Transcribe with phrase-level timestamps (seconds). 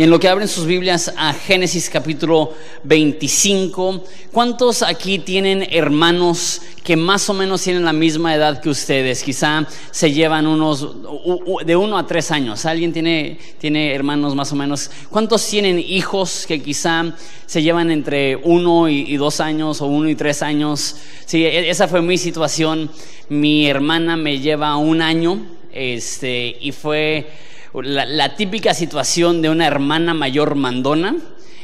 [0.00, 2.54] Y en lo que abren sus Biblias a Génesis capítulo
[2.84, 4.02] 25,
[4.32, 9.22] ¿cuántos aquí tienen hermanos que más o menos tienen la misma edad que ustedes?
[9.22, 10.88] Quizá se llevan unos
[11.66, 12.64] de uno a tres años.
[12.64, 14.90] ¿Alguien tiene, tiene hermanos más o menos?
[15.10, 20.14] ¿Cuántos tienen hijos que quizá se llevan entre uno y, dos años o uno y
[20.14, 20.96] tres años?
[21.26, 22.90] Sí, e, esa fue mi situación.
[23.28, 30.14] Mi hermana me lleva un año este, y fue la, típica situación de una hermana
[30.14, 31.16] mayor mandona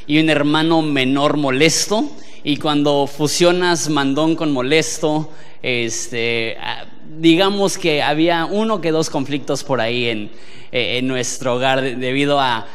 [0.06, 2.10] y un hermano menor molesto.
[2.44, 5.30] Y cuando fusionas mandón con molesto,
[5.62, 6.84] este, ah,
[7.18, 10.30] digamos que había uno que dos conflictos por ahí en,
[10.70, 12.66] eh, nuestro hogar debido a,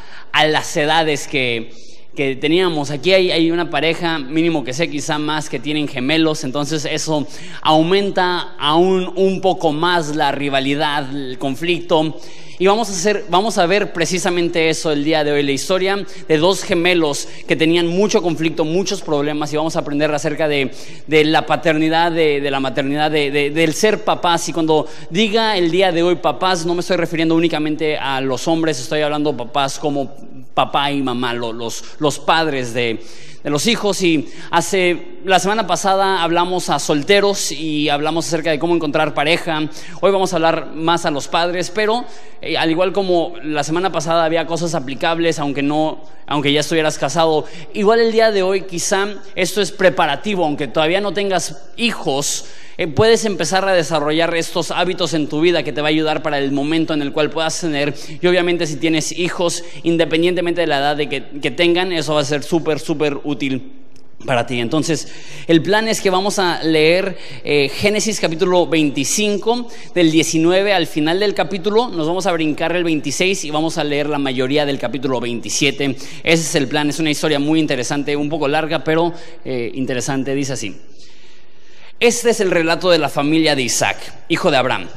[0.48, 1.72] las edades que,
[2.16, 2.92] teníamos.
[2.92, 7.26] Aquí hay, hay, una pareja, mínimo que sé, quizá más, que tienen gemelos, entonces eso
[7.62, 12.18] aumenta aún un poco más la rivalidad, el conflicto.
[12.60, 16.06] Y vamos a, hacer, vamos a ver precisamente eso el día de hoy, la historia
[16.28, 20.70] de dos gemelos que tenían mucho conflicto, muchos problemas, y vamos a aprender acerca de,
[21.08, 24.48] la paternidad, de, la maternidad, del ser papás.
[24.50, 28.48] Y cuando diga el día de hoy papás, no me estoy refiriendo únicamente a los
[28.48, 30.14] hombres, estoy hablando papás como
[30.54, 33.04] papá y mamá, los, los padres de
[33.44, 38.60] de los hijos y hace la semana pasada hablamos a solteros y hablamos acerca de
[38.60, 39.62] cómo encontrar pareja.
[40.00, 42.06] Hoy vamos a hablar más a los padres, pero
[42.42, 46.98] eh, al igual como la semana pasada había cosas aplicables, aunque no, aunque ya estuvieras
[46.98, 52.46] casado, igual el día de hoy quizá esto es preparativo, aunque todavía no tengas hijos,
[52.88, 56.40] puedes empezar a desarrollar estos hábitos en tu vida que te va a ayudar para
[56.40, 57.94] el momento en el cual puedas tener.
[58.22, 62.26] Y obviamente si tienes hijos, independientemente de la edad de que, tengan, eso va a
[62.26, 63.74] ser súper, súper útil
[64.26, 64.60] para ti.
[64.60, 65.08] Entonces,
[65.48, 71.20] el plan es que vamos a leer eh, Génesis capítulo 25, del 19 al final
[71.20, 74.80] del capítulo, nos vamos a brincar el 26 y vamos a leer la mayoría del
[74.80, 75.96] capítulo 27.
[75.96, 79.14] Ese es el plan, es una historia muy interesante, un poco larga, pero
[79.44, 80.76] eh, interesante, dice así.
[82.02, 83.96] Este es el relato de la familia de Isaac,
[84.28, 84.88] hijo de Abraham.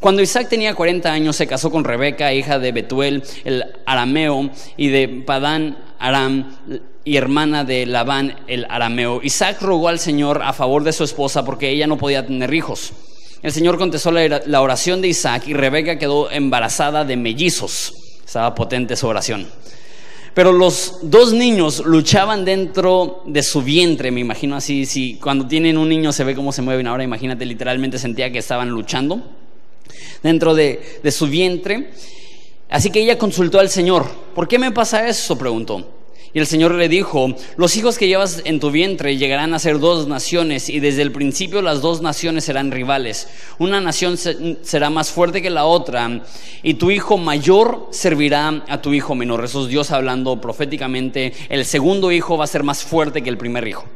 [0.00, 4.88] Cuando Isaac tenía 40 años se casó con Rebeca, hija de Betuel, el arameo, y
[4.88, 6.56] de Padán Aram,
[7.04, 9.20] y hermana de Labán, el arameo.
[9.22, 12.94] Isaac rogó al Señor a favor de su esposa porque ella no podía tener hijos.
[13.42, 17.92] El Señor contestó la oración de Isaac y Rebeca quedó embarazada de mellizos.
[18.24, 19.46] Estaba potente su oración.
[20.36, 25.78] Pero los dos niños luchaban dentro de su vientre, me imagino así, si cuando tienen
[25.78, 29.22] un niño se ve cómo se mueven, ahora imagínate, literalmente sentía que estaban luchando
[30.22, 31.90] dentro de, de su vientre.
[32.68, 34.04] Así que ella consultó al Señor,
[34.34, 35.38] ¿por qué me pasa eso?
[35.38, 35.95] preguntó.
[36.36, 39.78] Y el Señor le dijo, los hijos que llevas en tu vientre llegarán a ser
[39.78, 43.26] dos naciones y desde el principio las dos naciones serán rivales.
[43.58, 44.18] Una nación
[44.60, 46.20] será más fuerte que la otra
[46.62, 49.46] y tu hijo mayor servirá a tu hijo menor.
[49.46, 51.32] Eso es Dios hablando proféticamente.
[51.48, 53.86] El segundo hijo va a ser más fuerte que el primer hijo.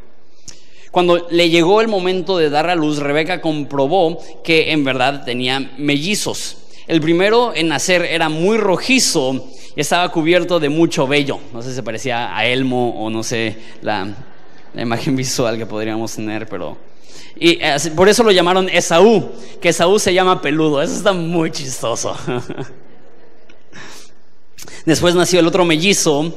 [0.90, 5.72] Cuando le llegó el momento de dar a luz, Rebeca comprobó que en verdad tenía
[5.76, 6.56] mellizos.
[6.88, 9.46] El primero en nacer era muy rojizo
[9.76, 11.38] estaba cubierto de mucho vello.
[11.52, 14.08] No sé si se parecía a Elmo o no sé la,
[14.74, 16.76] imagen visual que podríamos tener, pero...
[17.36, 17.58] Y
[17.96, 20.82] por eso lo llamaron Esaú, que Esaú se llama peludo.
[20.82, 22.16] Eso está muy chistoso.
[24.84, 26.34] Después nació el otro mellizo,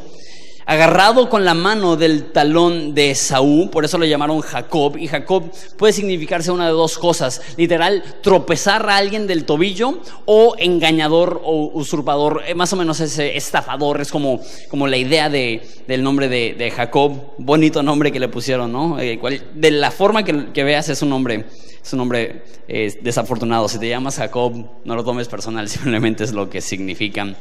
[0.65, 5.51] agarrado con la mano del talón de Saúl, por eso lo llamaron Jacob, y Jacob
[5.77, 11.71] puede significarse una de dos cosas, literal, tropezar a alguien del tobillo o engañador o
[11.73, 16.29] usurpador, eh, más o menos ese estafador, es como, como la idea de, del nombre
[16.29, 18.99] de, Jacob, bonito nombre que le pusieron, ¿no?
[18.99, 19.19] Eh,
[19.53, 21.45] de la forma que, veas es un nombre,
[21.83, 24.53] es un nombre eh, desafortunado, si te llamas Jacob,
[24.85, 27.35] no lo tomes personal, simplemente es lo que significan.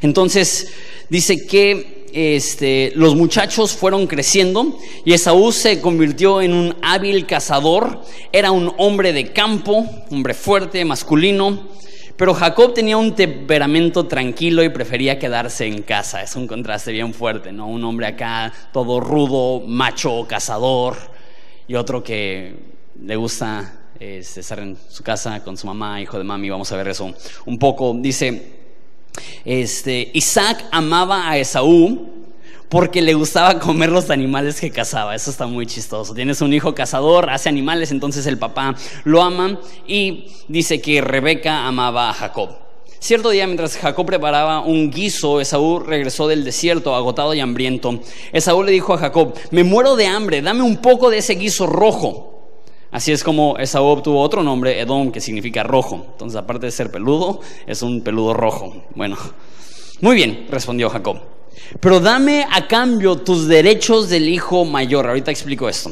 [0.00, 0.72] Entonces,
[1.08, 8.02] dice que este, los muchachos fueron creciendo y Esaú se convirtió en un hábil cazador,
[8.32, 11.68] era un hombre de campo, hombre fuerte, masculino,
[12.16, 16.20] pero Jacob tenía un temperamento tranquilo y prefería quedarse en casa.
[16.20, 17.68] Es un contraste bien fuerte, ¿no?
[17.68, 20.96] Un hombre acá todo rudo, macho, cazador,
[21.68, 22.56] y otro que
[23.00, 26.76] le gusta este, estar en su casa con su mamá, hijo de mami, vamos a
[26.76, 27.14] ver eso
[27.46, 27.94] un poco.
[27.94, 28.57] Dice,
[29.44, 32.18] este, Isaac amaba a Esaú
[32.68, 35.14] porque le gustaba comer los animales que cazaba.
[35.14, 36.14] Eso está muy chistoso.
[36.14, 38.74] Tienes un hijo cazador, hace animales, entonces el papá
[39.04, 42.50] lo ama y dice que Rebeca amaba a Jacob.
[43.00, 48.00] Cierto día, mientras Jacob preparaba un guiso, Esaú regresó del desierto, agotado y hambriento.
[48.32, 51.66] Esaú le dijo a Jacob, me muero de hambre, dame un poco de ese guiso
[51.66, 52.37] rojo.
[52.90, 56.06] Así es como Esaú obtuvo otro nombre, Edom, que significa rojo.
[56.12, 58.84] Entonces, aparte de ser peludo, es un peludo rojo.
[58.94, 59.16] Bueno,
[60.00, 61.18] Muy bien, respondió Jacob.
[61.80, 65.06] Pero dame a cambio tus derechos del hijo mayor.
[65.06, 65.90] Ahorita explico esto.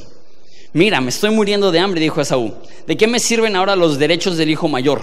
[0.73, 2.55] Mira, me estoy muriendo de hambre, dijo Esaú.
[2.87, 5.03] ¿De qué me sirven ahora los derechos del hijo mayor?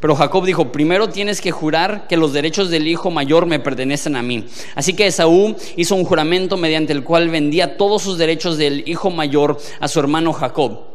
[0.00, 4.16] Pero Jacob dijo, primero tienes que jurar que los derechos del hijo mayor me pertenecen
[4.16, 4.44] a mí.
[4.74, 9.10] Así que Esaú hizo un juramento mediante el cual vendía todos sus derechos del hijo
[9.10, 10.93] mayor a su hermano Jacob.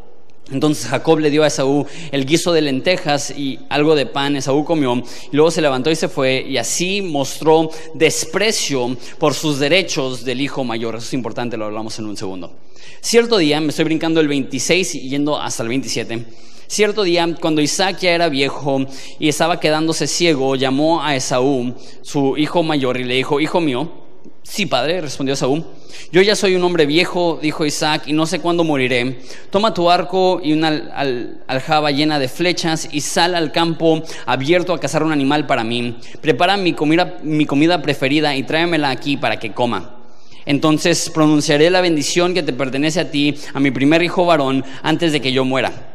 [0.51, 4.35] Entonces Jacob le dio a Esaú el guiso de lentejas y algo de pan.
[4.35, 9.59] Esaú comió y luego se levantó y se fue y así mostró desprecio por sus
[9.59, 10.95] derechos del hijo mayor.
[10.95, 12.53] Eso es importante, lo hablamos en un segundo.
[13.01, 16.25] Cierto día, me estoy brincando el 26 y yendo hasta el 27.
[16.67, 18.85] Cierto día, cuando Isaac ya era viejo
[19.17, 21.73] y estaba quedándose ciego, llamó a Esaú,
[22.03, 23.91] su hijo mayor, y le dijo, hijo mío,
[24.49, 25.63] sí padre, respondió Esaú
[26.11, 29.19] yo ya soy un hombre viejo, dijo Isaac, y no sé cuándo moriré.
[29.51, 30.69] Toma tu arco y una
[31.47, 35.97] aljaba llena de flechas y sal al campo abierto a cazar un animal para mí.
[36.21, 39.97] Prepara mi comida, mi comida preferida y tráemela aquí para que coma.
[40.45, 45.11] Entonces pronunciaré la bendición que te pertenece a ti, a mi primer hijo varón, antes
[45.11, 45.88] de que yo muera.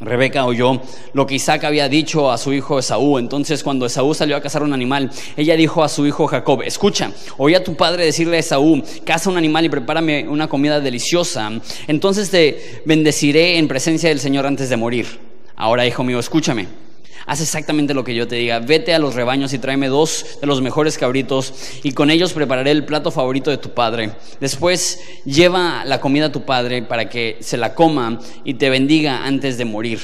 [0.00, 0.80] Rebeca oyó
[1.12, 3.18] lo que Isaac había dicho a su hijo Esaú.
[3.18, 7.12] Entonces, cuando Esaú salió a cazar un animal, ella dijo a su hijo Jacob: Escucha,
[7.36, 11.50] oí a tu padre decirle a Esaú: Caza un animal y prepárame una comida deliciosa.
[11.86, 15.06] Entonces te bendeciré en presencia del Señor antes de morir.
[15.54, 16.89] Ahora, hijo mío, escúchame
[17.26, 18.58] haz exactamente lo que yo te diga.
[18.60, 22.70] Vete a los rebaños y tráeme dos de los mejores cabritos y con ellos prepararé
[22.70, 24.12] el plato favorito de tu padre.
[24.40, 29.24] Después lleva la comida a tu padre para que se la coma y te bendiga
[29.24, 30.00] antes de morir.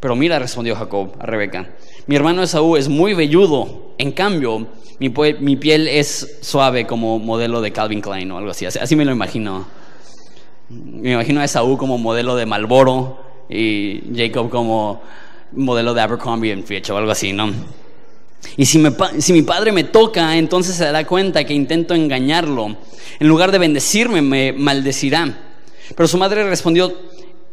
[0.00, 1.70] Pero mira, respondió Jacob a Rebeca,
[2.06, 4.68] mi hermano Esaú es muy velludo, en cambio,
[4.98, 8.66] mi, piel es suave como modelo de Calvin Klein o algo así.
[8.66, 9.66] Así me lo imagino.
[10.68, 13.18] Me imagino a Esaú como modelo de Malboro
[13.48, 15.02] y Jacob como
[15.52, 17.52] modelo de Abercrombie en Fitch o algo así, ¿no?
[18.56, 18.82] Y si,
[19.18, 22.76] si mi padre me toca, entonces se dará cuenta que intento engañarlo.
[23.18, 25.38] En lugar de bendecirme, me maldecirá.
[25.94, 26.94] Pero su madre respondió,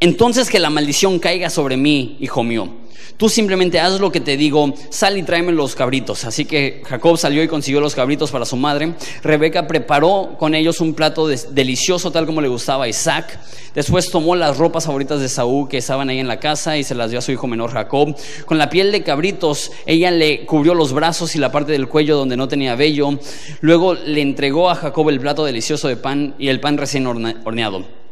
[0.04, 2.68] entonces que la maldición caiga sobre mí, hijo mío.
[3.16, 6.26] Tú simplemente haz lo que te digo, sal y tráeme los cabritos.
[6.26, 8.96] Así que Jacob salió y consiguió los cabritos para su madre.
[9.22, 13.40] Rebeca preparó con ellos un plato delicioso tal como le gustaba a Isaac.
[13.74, 16.96] Después tomó las ropas favoritas de Saúl que estaban ahí en la casa y se
[16.96, 18.14] las dio a su hijo menor Jacob.
[18.46, 22.18] Con la piel de cabritos ella le cubrió los brazos y la parte del cuello
[22.18, 23.18] donde no tenía vello.
[23.62, 28.03] Luego le entregó a Jacob el plato delicioso de pan y el pan recién horneado.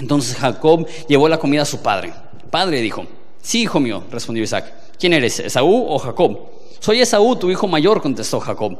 [0.00, 2.12] Entonces Jacob llevó la comida a su padre.
[2.50, 3.06] Padre dijo,
[3.42, 4.72] Sí, hijo mío, respondió Isaac.
[4.98, 6.38] ¿Quién eres, Esaú o Jacob?
[6.78, 8.78] Soy Esaú, tu hijo mayor, contestó Jacob.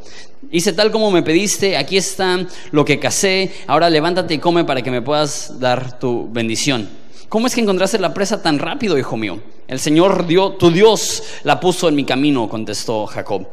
[0.50, 4.82] Hice tal como me pediste, aquí está lo que casé, ahora levántate y come para
[4.82, 6.88] que me puedas dar tu bendición.
[7.28, 9.40] ¿Cómo es que encontraste la presa tan rápido, hijo mío?
[9.68, 13.46] El Señor dio, tu Dios la puso en mi camino, contestó Jacob.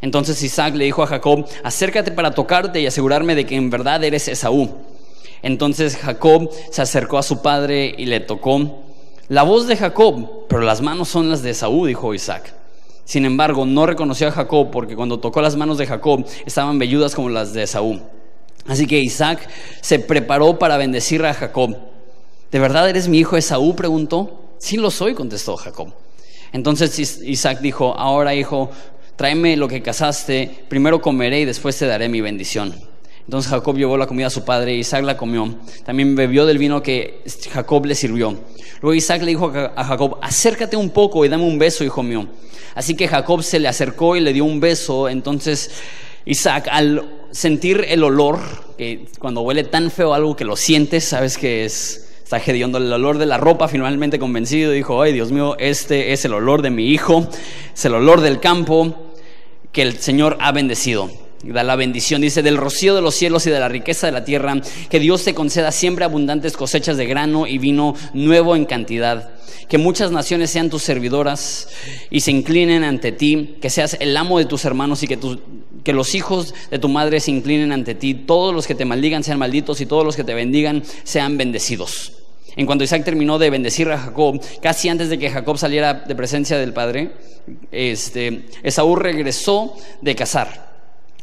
[0.00, 4.02] Entonces Isaac le dijo a Jacob, acércate para tocarte y asegurarme de que en verdad
[4.02, 4.70] eres Esaú.
[5.42, 8.82] Entonces Jacob se acercó a su padre y le tocó.
[9.28, 12.54] La voz de Jacob, pero las manos son las de Saúl, dijo Isaac.
[13.04, 17.14] Sin embargo, no reconoció a Jacob porque cuando tocó las manos de Jacob estaban velludas
[17.14, 18.02] como las de Saúl.
[18.66, 19.48] Así que Isaac
[19.80, 21.76] se preparó para bendecir a Jacob.
[22.50, 23.74] ¿De verdad eres mi hijo Esaú?
[23.74, 24.54] preguntó.
[24.58, 25.92] Sí lo soy, contestó Jacob.
[26.52, 28.70] Entonces Isaac dijo, ahora hijo,
[29.16, 32.91] tráeme lo que cazaste, primero comeré y después te daré mi bendición.
[33.24, 35.54] Entonces Jacob llevó la comida a su padre, Isaac la comió.
[35.84, 38.36] También bebió del vino que Jacob le sirvió.
[38.80, 42.26] Luego Isaac le dijo a Jacob, acércate un poco y dame un beso, hijo mío.
[42.74, 45.08] Así que Jacob se le acercó y le dio un beso.
[45.08, 45.70] Entonces
[46.24, 48.40] Isaac, al sentir el olor,
[48.76, 52.92] que cuando huele tan feo algo que lo sientes, sabes que es, está hediondo el
[52.92, 56.70] olor de la ropa, finalmente convencido, dijo, ay Dios mío, este es el olor de
[56.70, 57.28] mi hijo,
[57.72, 59.12] es el olor del campo
[59.70, 63.50] que el Señor ha bendecido da la bendición, dice, del rocío de los cielos y
[63.50, 67.46] de la riqueza de la tierra, que Dios te conceda siempre abundantes cosechas de grano
[67.46, 69.30] y vino nuevo en cantidad.
[69.68, 71.68] Que muchas naciones sean tus servidoras
[72.10, 75.18] y se inclinen ante ti, que seas el amo de tus hermanos y que,
[75.82, 78.14] que los hijos de tu madre se inclinen ante ti.
[78.14, 82.12] Todos los que te maldigan sean malditos y todos los que te bendigan sean bendecidos.
[82.54, 86.14] En cuanto Isaac terminó de bendecir a Jacob, casi antes de que Jacob saliera de
[86.14, 87.12] presencia del padre,
[87.70, 90.71] este, Esaú regresó de cazar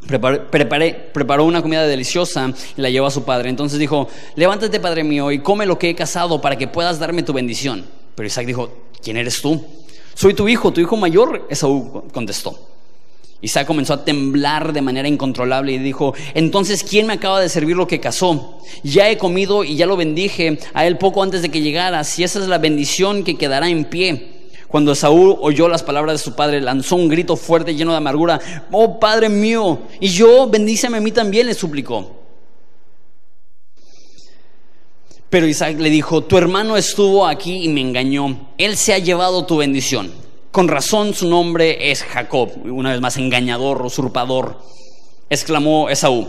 [0.08, 3.50] preparó una comida deliciosa y la llevó a su padre.
[3.50, 7.24] Entonces dijo, levántate, padre mío, y come lo que he cazado para que puedas darme
[7.24, 7.86] tu bendición.
[8.16, 8.72] Pero Isaac dijo,
[9.04, 9.64] ¿quién eres tú?
[10.14, 11.48] Soy tu hijo, tu hijo mayor.
[11.50, 12.70] Esaú contestó.
[13.42, 17.78] Isaac comenzó a temblar de manera incontrolable y dijo, entonces, ¿quién me acaba de servir
[17.78, 18.60] lo que cazó?
[18.84, 22.24] Ya he comido y ya lo bendije a él poco antes de que llegara, si
[22.24, 24.39] esa es la bendición que quedará en pie.
[24.70, 28.40] Cuando Saúl oyó las palabras de su padre, lanzó un grito fuerte lleno de amargura.
[28.72, 32.20] Oh, Padre mío, y yo, bendíceme a mí también, le suplicó.
[35.32, 38.50] Pero Isaac le dijo, tu hermano estuvo aquí y me engañó.
[38.60, 40.12] Él se ha llevado tu bendición.
[40.52, 44.60] Con razón su nombre es Jacob, una vez más engañador, usurpador,
[45.32, 46.28] exclamó Esaú.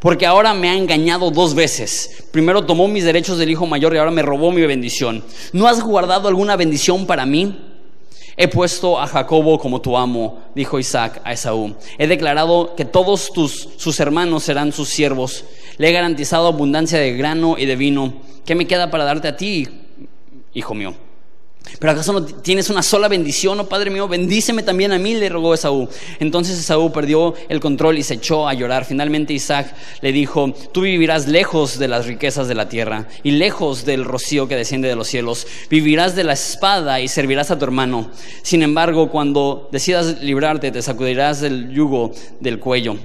[0.00, 2.26] Porque ahora me ha engañado dos veces.
[2.32, 5.24] Primero tomó mis derechos del hijo mayor y ahora me robó mi bendición.
[5.52, 7.65] ¿No has guardado alguna bendición para mí?
[8.36, 11.74] He puesto a Jacobo como tu amo, dijo Isaac a Esaú.
[11.96, 15.44] He declarado que todos tus, sus hermanos serán sus siervos.
[15.78, 18.14] Le he garantizado abundancia de grano y de vino.
[18.44, 19.66] ¿Qué me queda para darte a ti,
[20.52, 21.05] hijo mío?
[21.78, 25.28] Pero acaso no tienes una sola bendición, oh Padre mío, bendíceme también a mí, le
[25.28, 25.88] rogó Esaú.
[26.20, 28.84] Entonces Esaú perdió el control y se echó a llorar.
[28.84, 33.84] Finalmente Isaac le dijo, tú vivirás lejos de las riquezas de la tierra y lejos
[33.84, 35.46] del rocío que desciende de los cielos.
[35.68, 38.10] Vivirás de la espada y servirás a tu hermano.
[38.42, 42.96] Sin embargo, cuando decidas librarte, te sacudirás del yugo del cuello.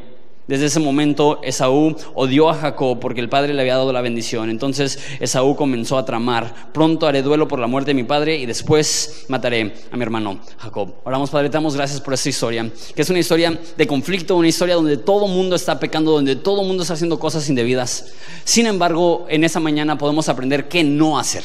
[0.51, 4.49] Desde ese momento Esaú odió a Jacob porque el padre le había dado la bendición.
[4.49, 8.45] Entonces Esaú comenzó a tramar, pronto haré duelo por la muerte de mi padre y
[8.45, 10.93] después mataré a mi hermano Jacob.
[11.05, 14.49] Oramos Padre, te damos gracias por esta historia, que es una historia de conflicto, una
[14.49, 18.11] historia donde todo mundo está pecando, donde todo mundo está haciendo cosas indebidas.
[18.43, 21.43] Sin embargo, en esa mañana podemos aprender qué no hacer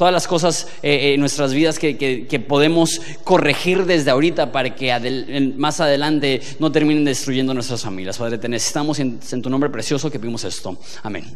[0.00, 5.78] todas las cosas eh, en nuestras vidas que, podemos corregir desde ahorita para que más
[5.78, 8.16] adelante no terminen destruyendo nuestras familias.
[8.16, 10.78] Padre, te necesitamos en, en tu nombre precioso que vimos esto.
[11.02, 11.26] Amén.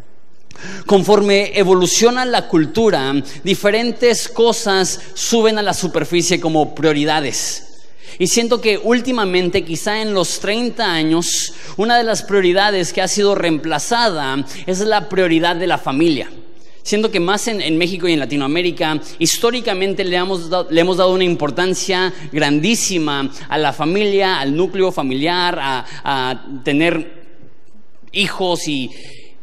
[0.87, 7.83] Conforme evoluciona la cultura, diferentes cosas suben a la superficie como prioridades.
[8.18, 13.09] Y siento que últimamente, quizá en los 30 años, una de las prioridades que ha
[13.09, 16.30] sido reemplazada es la prioridad de la familia.
[16.85, 21.14] Siendo que más en, México y en Latinoamérica, históricamente le hemos, dado, le hemos, dado,
[21.14, 27.25] una importancia grandísima a la familia, al núcleo familiar, a, tener
[28.12, 28.91] hijos y...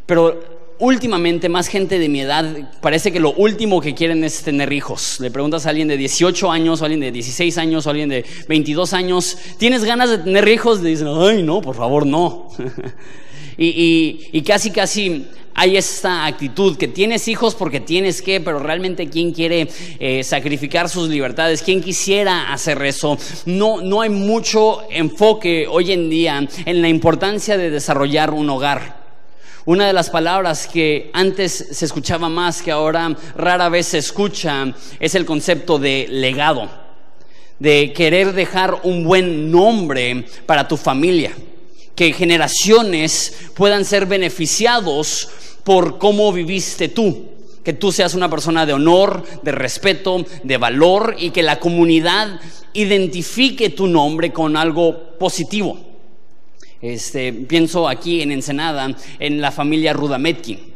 [0.06, 0.40] Pero
[0.78, 5.20] últimamente más gente de mi edad parece que lo último que quieren es tener hijos.
[5.20, 7.92] Le preguntas a alguien de 18 años, o a alguien de 16 años, o a
[7.92, 10.80] alguien de 22 años, ¿tienes ganas de tener hijos?
[10.82, 12.50] Le dicen, ay, no, por favor, no.
[13.64, 19.32] y, casi, casi hay esta actitud que tienes hijos porque tienes que, pero realmente quién
[19.32, 19.68] quiere
[20.00, 23.18] eh, sacrificar sus libertades, quién quisiera hacer eso.
[23.46, 29.00] No, no hay mucho enfoque hoy en día en la importancia de desarrollar un hogar.
[29.66, 34.74] Una de las palabras que antes se escuchaba más, que ahora rara vez se escucha,
[35.00, 36.68] es el concepto de legado,
[37.60, 41.32] de querer dejar un buen nombre para tu familia
[41.96, 45.30] que generaciones puedan ser beneficiados
[45.64, 47.30] por cómo viviste tú.
[47.64, 52.40] Que tú seas una persona de honor, de respeto, de valor y que la comunidad
[52.74, 55.78] identifique tu nombre con algo positivo.
[56.82, 60.71] Este, pienso aquí en Ensenada, en la familia Rudametkin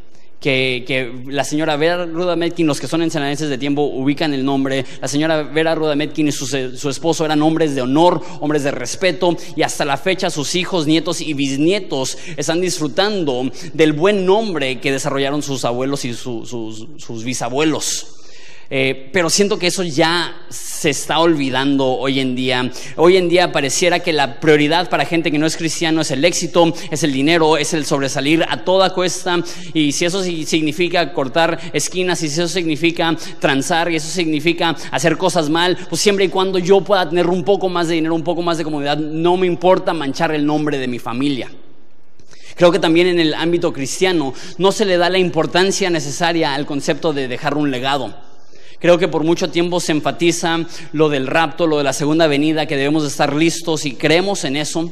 [0.46, 5.08] que, la señora Vera Rudametkin, los que son ensenadenses de tiempo ubican el nombre, la
[5.08, 9.64] señora Vera Rudametkin y su, su, esposo eran hombres de honor, hombres de respeto, y
[9.64, 15.42] hasta la fecha sus hijos, nietos y bisnietos están disfrutando del buen nombre que desarrollaron
[15.42, 18.25] sus abuelos y sus bisabuelos.
[18.70, 22.72] Eh, pero siento que eso ya se está olvidando hoy en día.
[22.96, 26.26] Hoy en día pareciera que la prioridad para gente que no es cristiano es el
[26.26, 29.40] éxito, es el dinero, es el sobresalir a toda cuesta.
[29.74, 35.18] Y si eso significa cortar esquinas, y si eso significa transar, y eso significa hacer
[35.18, 38.24] cosas mal, pues siempre y cuando yo pueda tener un poco más de dinero, un
[38.24, 41.50] poco más de comodidad, no me importa manchar el nombre de mi familia.
[42.56, 46.66] Creo que también en el ámbito cristiano no se le da la importancia necesaria al
[46.66, 48.25] concepto de dejar un legado.
[48.80, 52.66] Creo que por mucho tiempo se enfatiza lo del rapto, lo de la segunda venida,
[52.66, 54.92] que debemos estar listos y creemos en eso.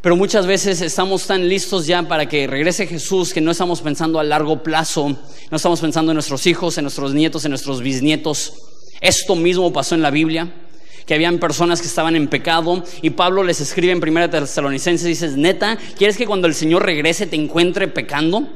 [0.00, 4.18] Pero muchas veces estamos tan listos ya para que regrese Jesús que no estamos pensando
[4.18, 5.08] a largo plazo,
[5.50, 8.54] no estamos pensando en nuestros hijos, en nuestros nietos, en nuestros bisnietos.
[9.00, 10.54] Esto mismo pasó en la Biblia,
[11.04, 15.28] que habían personas que estaban en pecado y Pablo les escribe en 1 Tesalonicenses, dice,
[15.36, 18.48] neta, ¿quieres que cuando el Señor regrese te encuentre pecando?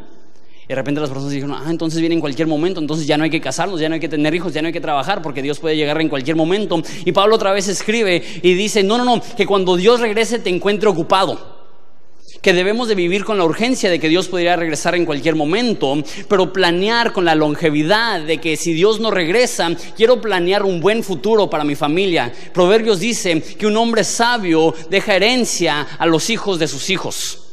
[0.65, 3.25] Y de repente las personas dijeron, ah, entonces viene en cualquier momento, entonces ya no
[3.25, 5.43] hay que casarnos, ya no hay que tener hijos, ya no hay que trabajar, porque
[5.43, 6.83] Dios puede llegar en cualquier momento.
[7.05, 10.49] Y Pablo otra vez escribe y dice, no, no, no, que cuando Dios regrese te
[10.49, 11.65] encuentre ocupado.
[12.41, 16.03] Que debemos de vivir con la urgencia de que Dios podría regresar en cualquier momento,
[16.29, 21.03] pero planear con la longevidad de que si Dios no regresa, quiero planear un buen
[21.03, 22.33] futuro para mi familia.
[22.53, 27.44] Proverbios dice que un hombre sabio deja herencia a los hijos de sus hijos.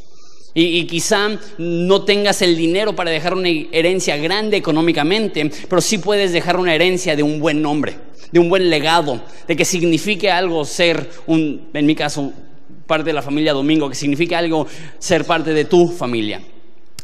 [0.54, 6.34] Y, quizá no tengas el dinero para dejar una herencia grande económicamente, pero sí puedes
[6.34, 7.96] dejar una herencia de un buen nombre,
[8.32, 12.34] de un buen legado, de que signifique algo ser un, en mi caso,
[12.86, 14.68] parte de la familia Domingo, que signifique algo
[15.00, 16.42] ser parte de tu familia.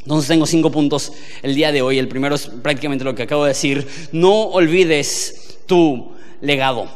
[0.02, 1.12] Entonces tengo cinco puntos
[1.42, 1.98] el día de hoy.
[1.98, 3.88] El primero es prácticamente lo que acabo de decir.
[4.14, 6.12] No olvides tu
[6.42, 6.90] legado.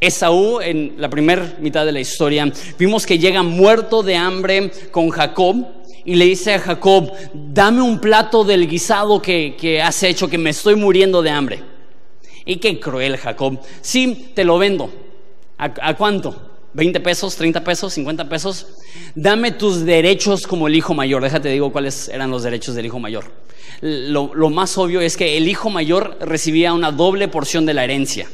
[0.00, 5.08] Esaú, en la primera mitad de la historia, vimos que llega muerto de hambre con
[5.08, 5.66] Jacob
[6.08, 10.48] y le dice a Jacob, dame un plato del guisado que, has hecho, que me
[10.48, 11.62] estoy muriendo de hambre.
[12.46, 13.60] Y qué cruel Jacob.
[13.82, 14.90] Sí, te lo vendo.
[15.58, 16.62] ¿A, cuánto?
[16.74, 18.68] ¿20 pesos, 30 pesos, 50 pesos?
[19.14, 21.22] Dame tus derechos como el hijo mayor.
[21.22, 23.30] Déjate digo cuáles eran los derechos del hijo mayor.
[23.82, 28.26] lo más obvio es que el hijo mayor recibía una doble porción de la herencia.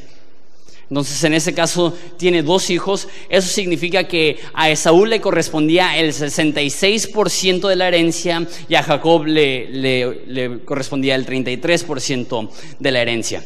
[0.89, 3.07] Entonces, en ese caso, tiene dos hijos.
[3.29, 9.25] Eso significa que a Esaú le correspondía el 66% de la herencia y a Jacob
[9.25, 12.49] le, le correspondía el 33%
[12.79, 13.43] de la herencia.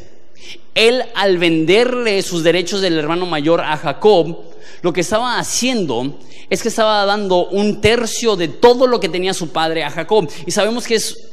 [0.75, 4.37] Él, al venderle sus derechos del hermano mayor a Jacob,
[4.81, 6.19] lo que estaba haciendo
[6.49, 10.29] es que estaba dando un tercio de todo lo que tenía su padre a Jacob.
[10.45, 11.29] Y sabemos que es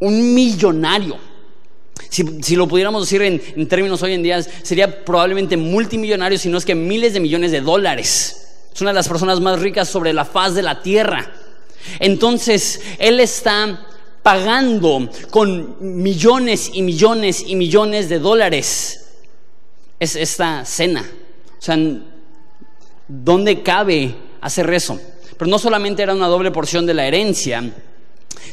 [0.00, 1.16] un millonario.
[2.08, 6.64] Si, lo pudiéramos decir en, términos hoy en día, sería probablemente multimillonario, si no es
[6.64, 8.68] que miles de millones de dólares.
[8.72, 11.32] Es una de las personas más ricas sobre la faz de la tierra.
[12.00, 13.86] Entonces, él está
[14.22, 19.04] pagando con millones y millones y millones de dólares
[20.00, 21.04] es esta cena.
[21.58, 21.78] O sea,
[23.08, 25.00] ¿dónde cabe hacer eso?
[25.36, 27.72] Pero no solamente era una doble porción de la herencia,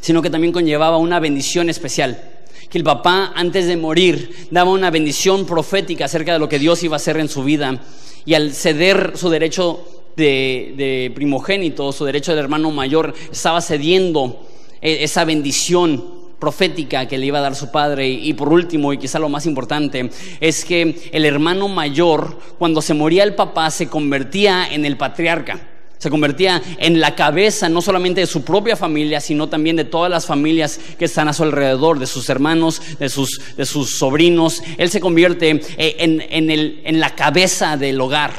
[0.01, 2.40] sino que también conllevaba una bendición especial
[2.71, 6.81] que el papá antes de morir daba una bendición profética acerca de lo que Dios
[6.83, 7.81] iba a hacer en su vida
[8.25, 14.47] y al ceder su derecho de, primogénito, su derecho de hermano mayor, estaba cediendo
[14.81, 18.07] e, esa bendición profética que le iba a dar su padre.
[18.07, 22.93] Y por último, y quizá lo más importante, es que el hermano mayor, cuando se
[22.93, 25.67] moría el papá, se convertía en el patriarca
[26.01, 30.09] se convertía en la cabeza no solamente de su propia familia, sino también de todas
[30.09, 34.63] las familias que están a su alrededor, de sus hermanos, de sus, de sus sobrinos.
[34.79, 38.31] Él se convierte eh, en, el, en la cabeza del hogar,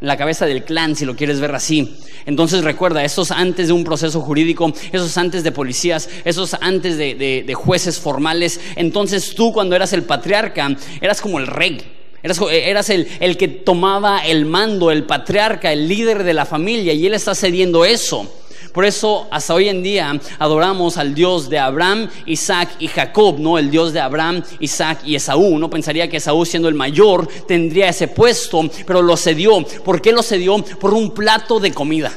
[0.00, 1.98] en la cabeza del clan, si lo quieres ver así.
[2.26, 7.14] Entonces recuerda, esos antes de un proceso jurídico, esos antes de policías, esos antes de,
[7.46, 8.60] de jueces formales.
[8.74, 11.80] Entonces tú cuando eras el patriarca, eras como el rey.
[12.24, 17.12] Eras, el, que tomaba el mando, el patriarca, el líder de la familia, y él
[17.12, 18.26] está cediendo eso.
[18.72, 23.58] Por eso hasta hoy en día adoramos al Dios de Abraham, Isaac y Jacob, no
[23.58, 25.58] el Dios de Abraham, Isaac y Esaú.
[25.58, 29.62] No pensaría que Esaú siendo el mayor tendría ese puesto, pero lo cedió.
[29.84, 30.56] ¿Por qué lo cedió?
[30.80, 32.10] Por un plato de comida.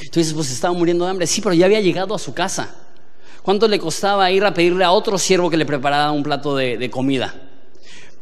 [0.00, 1.26] Entonces, pues estaba muriendo de hambre.
[1.26, 2.72] Sí, pero ya había llegado a su casa.
[3.42, 6.88] ¿Cuánto le costaba ir a pedirle a otro siervo que le preparara un plato de
[6.88, 7.34] comida?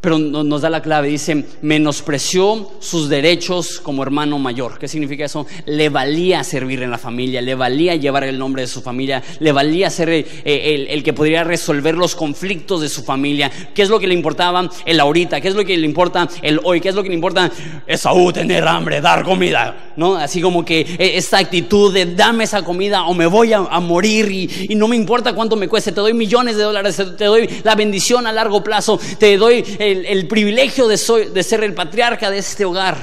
[0.01, 4.79] Pero nos da la clave, dice, menospreció sus derechos como hermano mayor.
[4.79, 5.47] ¿Qué significa eso?
[5.67, 9.53] Le valía servir en la familia, le valía llevar el nombre de su familia, le
[9.53, 13.51] valía ser eh, el, que podría resolver los conflictos de su familia.
[13.75, 15.41] ¿Qué es lo que le importaba el ahorita?
[15.41, 16.81] ¿Qué es lo que le importa el hoy?
[16.81, 17.51] ¿Qué es lo que le importa
[17.87, 19.90] Esaú tener hambre, dar comida?
[20.01, 20.17] ¿No?
[20.17, 24.33] Así como que eh, esta actitud de dame esa comida o me voy a, morir
[24.33, 27.75] y, no me importa cuánto me cueste, te doy millones de dólares, te doy la
[27.75, 30.97] bendición a largo plazo, te doy el, privilegio de,
[31.35, 32.97] de ser el patriarca de este hogar.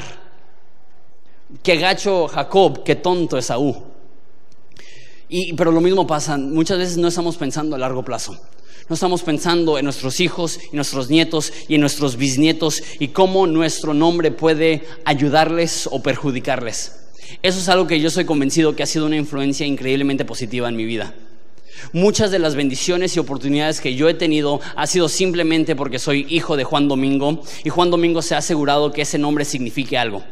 [1.61, 3.75] Qué gacho Jacob, qué tonto Esaú.
[5.29, 8.35] Y, pero lo mismo pasa, muchas veces no estamos pensando a largo plazo.
[8.89, 13.45] No estamos pensando en nuestros hijos y nuestros nietos y en nuestros bisnietos y cómo
[13.45, 16.93] nuestro nombre puede ayudarles o perjudicarles.
[17.41, 20.77] Eso es algo que yo soy convencido que ha sido una influencia increíblemente positiva en
[20.77, 21.13] mi vida.
[21.91, 26.25] Muchas de las bendiciones y oportunidades que yo he tenido ha sido simplemente porque soy
[26.29, 30.23] hijo de Juan Domingo y Juan Domingo se ha asegurado que ese nombre signifique algo.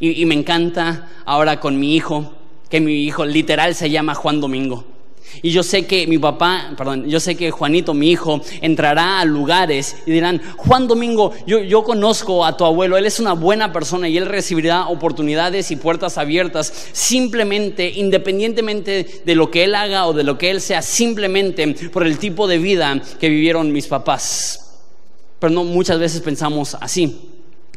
[0.00, 2.34] Y, me encanta ahora con mi hijo,
[2.68, 4.95] que mi hijo literal se llama Juan Domingo.
[5.42, 9.24] Y yo sé que mi papá, perdón, yo sé que Juanito, mi hijo, entrará a
[9.24, 13.72] lugares y dirán, Juan Domingo, yo, yo conozco a tu abuelo, él es una buena
[13.72, 20.06] persona y él recibirá oportunidades y puertas abiertas simplemente, independientemente de lo que él haga
[20.06, 23.86] o de lo que él sea, simplemente por el tipo de vida que vivieron mis
[23.86, 24.62] papás.
[25.38, 27.32] Pero no muchas veces pensamos así.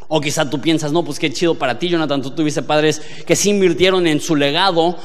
[0.07, 3.35] O quizá tú piensas, no, pues qué chido para ti, Jonathan, tú tuviste padres que
[3.35, 4.97] sí invirtieron en su legado,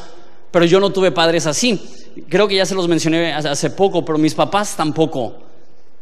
[0.55, 1.79] pero yo no tuve padres así
[2.29, 5.35] creo que ya se los mencioné hace poco, pero mis papás tampoco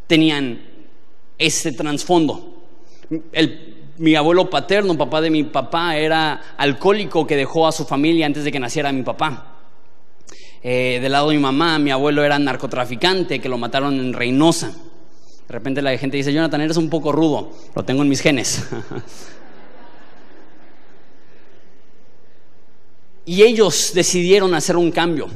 [0.07, 0.61] tenían
[1.39, 2.65] ese trasfondo.
[3.99, 8.45] mi abuelo paterno, papá de mi papá, era alcohólico que dejó a su familia antes
[8.45, 9.49] de que naciera mi papá.
[10.63, 14.69] Eh, del lado de mi mamá, mi abuelo era narcotraficante que lo mataron en Reynosa.
[14.69, 18.65] De repente la gente dice, Jonathan, eres un poco rudo, lo tengo en mis genes.
[23.25, 25.29] y ellos decidieron hacer un cambio.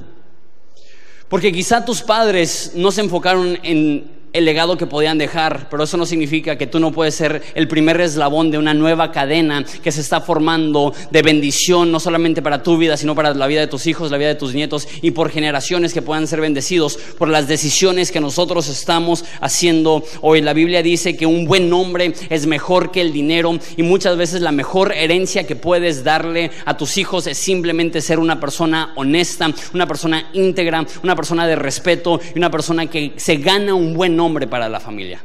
[1.29, 5.96] Porque quizá tus padres no se enfocaron en el legado que podían dejar, pero eso
[5.96, 9.90] no significa que tú no puedes ser el primer eslabón de una nueva cadena que
[9.90, 13.66] se está formando de bendición, no solamente para tu vida, sino para la vida de
[13.66, 17.29] tus hijos, la vida de tus nietos y por generaciones que puedan ser bendecidos por
[17.29, 20.42] las decisiones que nosotros estamos haciendo hoy.
[20.42, 24.42] La Biblia dice que un buen nombre es mejor que el dinero y muchas veces
[24.42, 29.51] la mejor herencia que puedes darle a tus hijos es simplemente ser una persona honesta,
[29.72, 34.14] una persona íntegra, una persona de respeto y una persona que se gana un buen
[34.14, 35.22] nombre nombre para la familia.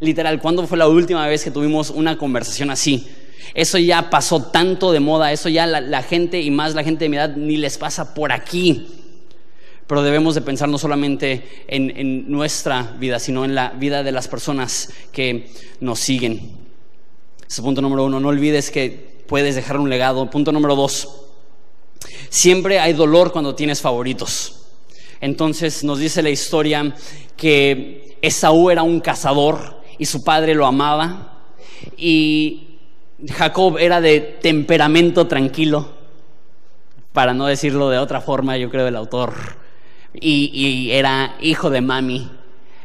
[0.00, 3.08] Literal, ¿cuándo fue la última vez que tuvimos una conversación así?
[3.54, 7.08] Eso ya pasó tanto de moda, eso ya la, gente y más la gente de
[7.08, 8.88] mi edad ni les pasa por aquí.
[9.86, 14.28] Pero debemos de pensar no solamente en, nuestra vida, sino en la vida de las
[14.28, 16.58] personas que nos siguen.
[17.48, 20.28] Ese punto número uno, no olvides que puedes dejar un legado.
[20.28, 21.08] Punto número dos,
[22.28, 24.55] siempre hay dolor cuando tienes favoritos.
[25.20, 26.94] Entonces nos dice la historia
[27.36, 31.32] que Esaú era un cazador y su padre lo amaba.
[31.96, 32.78] Y
[33.32, 35.88] Jacob era de temperamento tranquilo,
[37.12, 39.34] para no decirlo de otra forma, yo creo, el autor.
[40.12, 42.30] Y, era hijo de mami.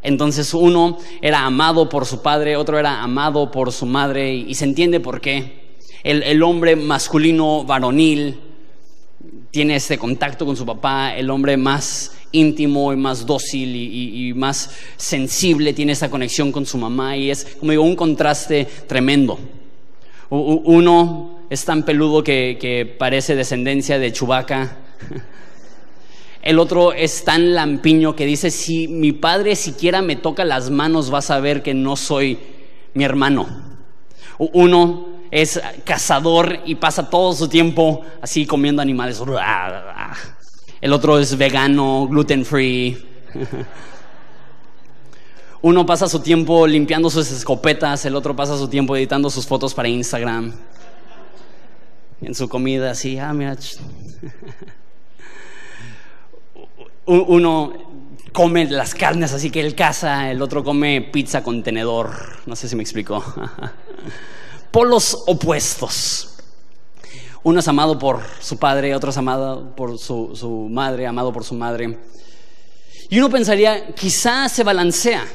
[0.04, 4.66] Entonces uno era amado por su padre, otro era amado por su madre, y, se
[4.66, 5.78] entiende por qué.
[6.04, 8.40] El, el hombre masculino, varonil,
[9.52, 14.72] tiene ese contacto con su papá, el hombre más íntimo y más dócil y, más
[14.98, 19.40] sensible, tiene esa conexión con su mamá y es, como digo, un contraste tremendo.
[20.30, 24.78] Uno es tan peludo que, parece descendencia de Chubaca.
[26.42, 31.14] El otro es tan lampiño que dice, si mi padre siquiera me toca las manos,
[31.14, 32.40] va a saber que no soy
[32.94, 33.48] mi hermano.
[34.38, 39.22] Uno es cazador y pasa todo su tiempo así comiendo animales.
[40.82, 42.98] El otro es vegano, gluten free.
[45.62, 49.76] Uno pasa su tiempo limpiando sus escopetas, el otro pasa su tiempo editando sus fotos
[49.76, 50.52] para Instagram.
[52.22, 53.56] En su comida, así, ah, mira.
[57.06, 57.74] Uno
[58.32, 62.12] come las carnes así que él caza, el otro come pizza con tenedor.
[62.48, 63.24] No sé si me explicó.
[64.72, 66.31] Polos opuestos.
[67.44, 71.98] Uno amado por su padre, otro es amado por su, madre, amado por su madre.
[73.10, 75.26] Y uno pensaría, quizás se balancea.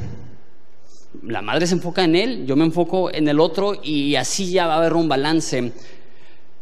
[1.22, 4.68] La madre se enfoca en él, yo me enfoco en el otro y así ya
[4.68, 5.72] va a haber un balance.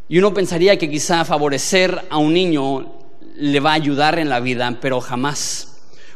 [0.08, 2.94] Y uno pensaría que quizá favorecer a un niño
[3.36, 5.73] le va a ayudar en la vida, pero jamás.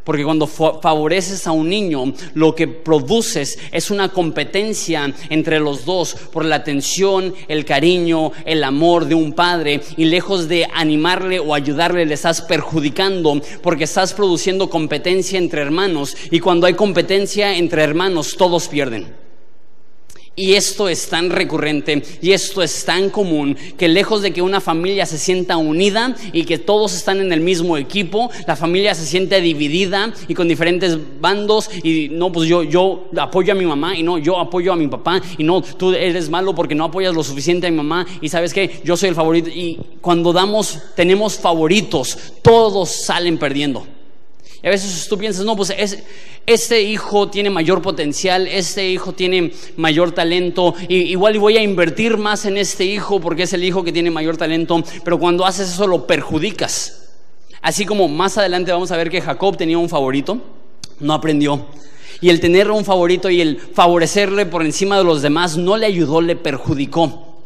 [0.08, 6.14] Porque cuando favoreces a un niño, lo que produces es una competencia entre los dos
[6.32, 9.82] por la atención, el cariño, el amor de un padre.
[9.98, 16.16] Y lejos de animarle o ayudarle, le estás perjudicando porque estás produciendo competencia entre hermanos.
[16.30, 19.27] Y cuando hay competencia entre hermanos, todos pierden.
[20.38, 24.60] Y esto es tan recurrente y esto es tan común que lejos de que una
[24.60, 29.04] familia se sienta unida y que todos están en el mismo equipo, la familia se
[29.04, 33.96] siente dividida y con diferentes bandos y no, pues yo, yo apoyo a mi mamá
[33.96, 37.12] y no, yo apoyo a mi papá y no, tú eres malo porque no apoyas
[37.12, 40.78] lo suficiente a mi mamá y sabes que yo soy el favorito y cuando damos,
[40.94, 43.97] tenemos favoritos, todos salen perdiendo.
[44.62, 46.02] Y a veces tú piensas, no, pues es,
[46.46, 52.16] este hijo tiene mayor potencial, este hijo tiene mayor talento, y igual voy a invertir
[52.16, 55.68] más en este hijo porque es el hijo que tiene mayor talento, pero cuando haces
[55.68, 57.08] eso lo perjudicas.
[57.60, 60.40] Así como más adelante vamos a ver que Jacob tenía un favorito,
[61.00, 61.66] no aprendió.
[62.20, 65.86] Y el tener un favorito y el favorecerle por encima de los demás no le
[65.86, 67.42] ayudó, le perjudicó.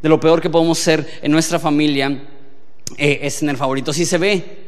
[0.00, 2.22] De lo peor que podemos ser en nuestra familia
[2.96, 3.92] eh, es tener favorito.
[3.92, 4.65] Si se ve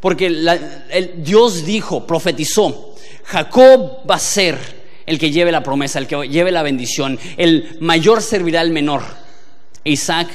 [0.00, 4.58] porque el, Dios dijo, profetizó, Jacob va a ser
[5.06, 9.02] el que lleve la promesa, el que lleve la bendición, el mayor servirá al menor.
[9.84, 10.28] Isaac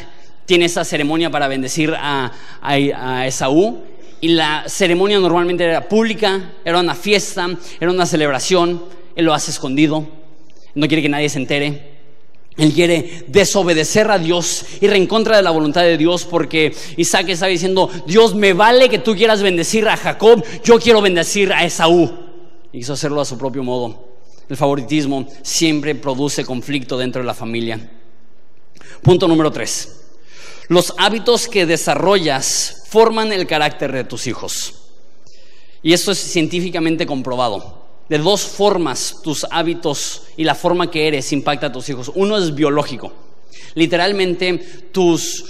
[0.45, 3.83] tiene esa ceremonia para bendecir a, a Esaú
[4.21, 7.47] y la ceremonia normalmente era pública, era una fiesta,
[7.79, 8.83] era una celebración,
[9.15, 10.07] él lo hace escondido,
[10.73, 11.94] no quiere que nadie se entere.
[12.57, 17.27] Él quiere desobedecer a Dios, ir en contra de la voluntad de Dios, porque Isaac
[17.29, 21.65] está diciendo, Dios, me vale que tú quieras bendecir a Jacob, yo quiero bendecir a
[21.65, 22.09] Esaú.
[22.71, 24.07] Y quiso hacerlo a su propio modo.
[24.47, 27.89] El favoritismo siempre produce conflicto dentro de la familia.
[29.01, 30.01] Punto número tres.
[30.69, 34.75] Los hábitos que desarrollas forman el carácter de tus hijos.
[35.83, 37.84] Y esto es científicamente comprobado.
[38.09, 42.11] De dos formas tus hábitos y la forma que eres impacta a tus hijos.
[42.15, 43.13] Uno es biológico.
[43.73, 44.57] Literalmente
[44.91, 45.43] tus,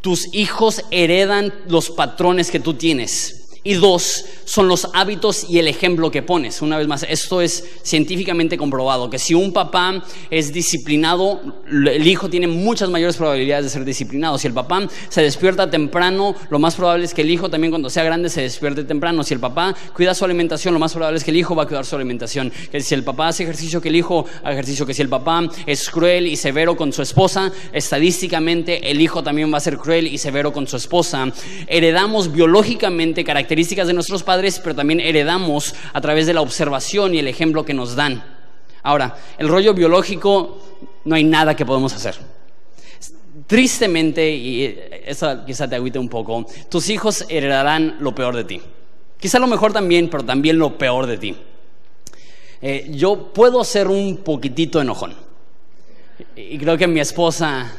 [0.00, 3.43] tus hijos heredan los patrones que tú tienes.
[3.66, 6.60] Y dos, son los hábitos y el ejemplo que pones.
[6.60, 12.28] Una vez más, esto es científicamente comprobado, que si un papá es disciplinado, el hijo
[12.28, 14.36] tiene muchas mayores probabilidades de ser disciplinado.
[14.36, 17.88] Si el papá se despierta temprano, lo más probable es que el hijo también cuando
[17.88, 19.24] sea grande se despierte temprano.
[19.24, 21.66] Si el papá cuida su alimentación, lo más probable es que el hijo va a
[21.66, 22.52] cuidar su alimentación.
[22.70, 24.84] Que si el papá hace ejercicio, que el hijo haga ejercicio.
[24.84, 29.50] Que si el papá es cruel y severo con su esposa, estadísticamente el hijo también
[29.50, 31.32] va a ser cruel y severo con su esposa.
[31.66, 37.14] Heredamos biológicamente características características de nuestros padres, pero también heredamos a través de la observación
[37.14, 38.20] y el ejemplo que nos dan.
[38.82, 40.58] Ahora, el rollo biológico
[41.04, 42.16] no hay nada que podemos hacer.
[43.46, 48.60] Tristemente, y eso quizá te agüite un poco, tus hijos heredarán lo peor de ti.
[49.20, 51.36] Quizá lo mejor también, pero también lo peor de ti.
[52.60, 55.14] Eh, yo puedo ser un poquitito enojón.
[56.34, 57.70] Y creo que mi esposa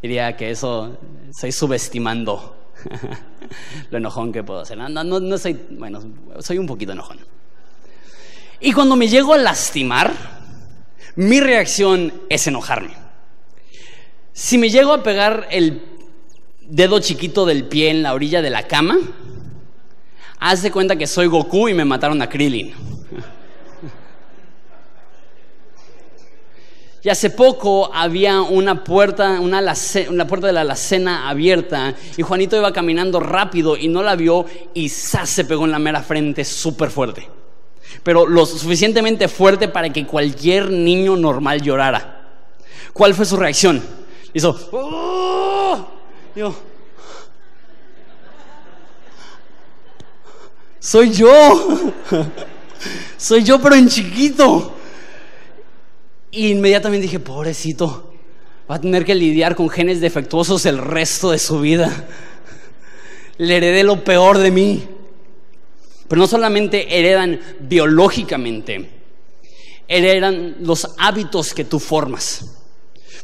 [0.00, 0.96] diría que eso
[1.28, 2.61] estoy subestimando
[3.90, 4.78] lo enojón que puedo hacer.
[4.78, 6.00] No, no, soy, bueno,
[6.40, 7.18] soy un poquito enojón.
[8.60, 10.12] Y cuando me llego a lastimar,
[11.16, 12.94] mi reacción es enojarme.
[14.32, 15.82] Si me llego a pegar el
[16.60, 18.98] dedo chiquito del pie en la orilla de la cama,
[20.38, 22.74] haz de cuenta que soy Goku y me mataron a Krillin.
[27.04, 29.74] Y hace poco había una puerta, una,
[30.28, 34.88] puerta de la alacena abierta y Juanito iba caminando rápido y no la vio y
[34.88, 37.28] se pegó en la mera frente súper fuerte.
[38.04, 42.20] Pero lo suficientemente fuerte para que cualquier niño normal llorara.
[42.92, 43.82] ¿Cuál fue su reacción?
[44.32, 45.88] Hizo, ¡Oh!
[50.78, 51.92] soy yo.
[53.16, 54.76] soy yo pero en chiquito.
[56.32, 58.14] Y inmediatamente dije, pobrecito,
[58.68, 62.06] va a tener que lidiar con genes defectuosos el resto de su vida.
[63.36, 64.88] Le heredé lo peor de mí.
[66.08, 68.90] Pero no solamente heredan biológicamente,
[69.88, 72.61] heredan los hábitos que tú formas.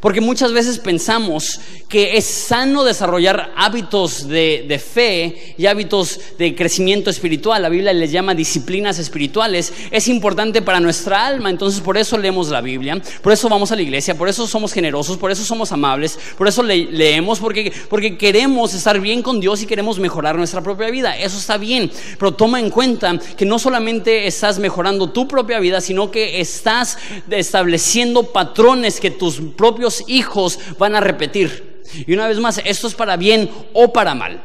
[0.00, 7.10] Porque muchas veces pensamos que es sano desarrollar hábitos de, fe y hábitos de crecimiento
[7.10, 7.62] espiritual.
[7.62, 9.72] La Biblia les llama disciplinas espirituales.
[9.90, 13.76] Es importante para nuestra alma, entonces por eso leemos la Biblia, por eso vamos a
[13.76, 18.16] la iglesia, por eso somos generosos, por eso somos amables, por eso leemos, porque, porque
[18.16, 21.16] queremos estar bien con Dios y queremos mejorar nuestra propia vida.
[21.16, 25.80] Eso está bien, pero toma en cuenta que no solamente estás mejorando tu propia vida,
[25.80, 26.98] sino que estás
[27.30, 31.82] estableciendo patrones que tus propios hijos van a repetir.
[32.06, 34.42] Y una vez más, esto es para bien o para mal.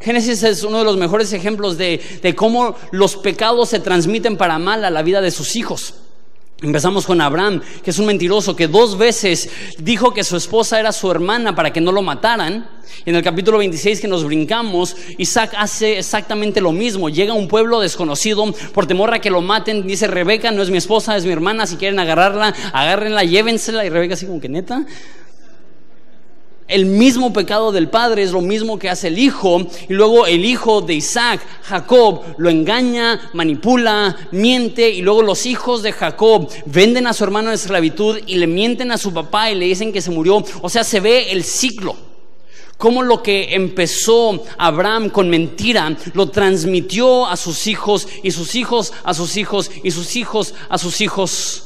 [0.00, 4.58] Génesis es uno de los mejores ejemplos de, de cómo los pecados se transmiten para
[4.58, 5.94] mal a la vida de sus hijos.
[6.62, 10.90] Empezamos con Abraham, que es un mentiroso, que dos veces dijo que su esposa era
[10.90, 12.66] su hermana para que no lo mataran.
[13.04, 17.10] En el capítulo 26 que nos brincamos, Isaac hace exactamente lo mismo.
[17.10, 19.86] Llega a un pueblo desconocido por temor a que lo maten.
[19.86, 21.66] Dice, Rebeca no es mi esposa, es mi hermana.
[21.66, 23.84] Si quieren agarrarla, agárrenla, llévensela.
[23.84, 24.86] Y Rebeca así como que neta
[26.68, 30.44] el mismo pecado del padre es lo mismo que hace el hijo y luego el
[30.44, 37.06] hijo de Isaac, Jacob, lo engaña, manipula, miente y luego los hijos de Jacob venden
[37.06, 40.02] a su hermano en esclavitud y le mienten a su papá y le dicen que
[40.02, 40.44] se murió.
[40.60, 41.96] O sea, se ve el ciclo.
[42.78, 48.92] Como lo que empezó Abraham con mentira lo transmitió a sus hijos y sus hijos
[49.02, 51.62] a sus hijos y sus hijos a sus hijos.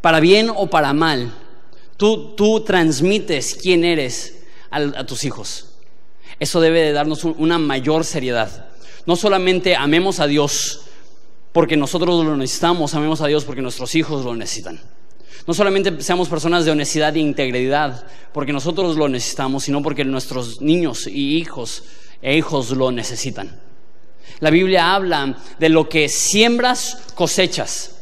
[0.00, 1.32] Para bien o para mal
[1.96, 5.76] Tú, transmites quién eres a, tus hijos.
[6.40, 8.68] Eso debe de darnos una mayor seriedad.
[9.06, 10.82] No solamente amemos a Dios
[11.52, 14.80] porque nosotros lo necesitamos, amemos a Dios porque nuestros hijos lo necesitan.
[15.46, 20.60] No solamente seamos personas de honestidad e integridad porque nosotros lo necesitamos, sino porque nuestros
[20.60, 21.84] niños y hijos
[22.22, 23.60] e hijos lo necesitan.
[24.40, 27.96] La Biblia habla de lo que siembras, cosechas.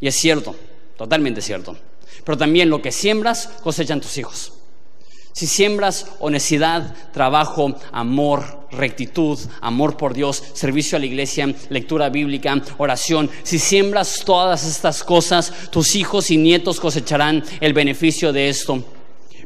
[0.00, 0.54] Y es cierto,
[0.96, 1.87] totalmente cierto
[2.28, 4.52] pero también lo que siembras cosechan tus hijos.
[5.32, 12.60] Si siembras honestidad, trabajo, amor, rectitud, amor por Dios, servicio a la iglesia, lectura bíblica,
[12.76, 18.84] oración, si siembras todas estas cosas, tus hijos y nietos cosecharán el beneficio de esto.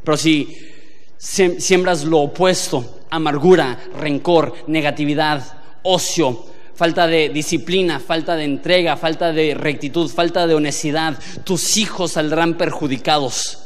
[0.03, 0.53] Pero si
[1.17, 5.41] siembras lo opuesto, amargura, rencor, negatividad,
[5.83, 12.13] ocio, falta de disciplina, falta de entrega, falta de rectitud, falta de honestidad, tus hijos
[12.13, 13.59] saldrán perjudicados.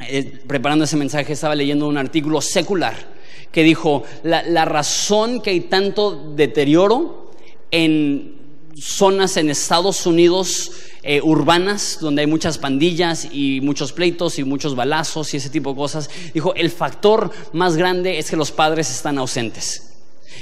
[0.00, 3.14] Eh, preparando ese mensaje estaba leyendo un artículo secular
[3.52, 7.30] que dijo, la, razón que hay tanto deterioro
[7.70, 8.34] en
[8.76, 10.72] zonas en Estados Unidos
[11.04, 15.70] eh, urbanas, donde hay muchas pandillas y muchos pleitos y muchos balazos y ese tipo
[15.70, 19.93] de cosas, dijo, el factor más grande es que los padres están ausentes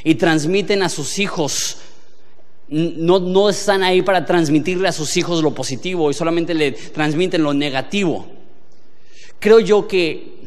[0.05, 1.79] y transmiten a sus hijos
[2.73, 7.43] no, no, están ahí para transmitirle a sus hijos lo positivo y solamente le transmiten
[7.43, 8.27] lo negativo.
[9.39, 10.41] Creo yo que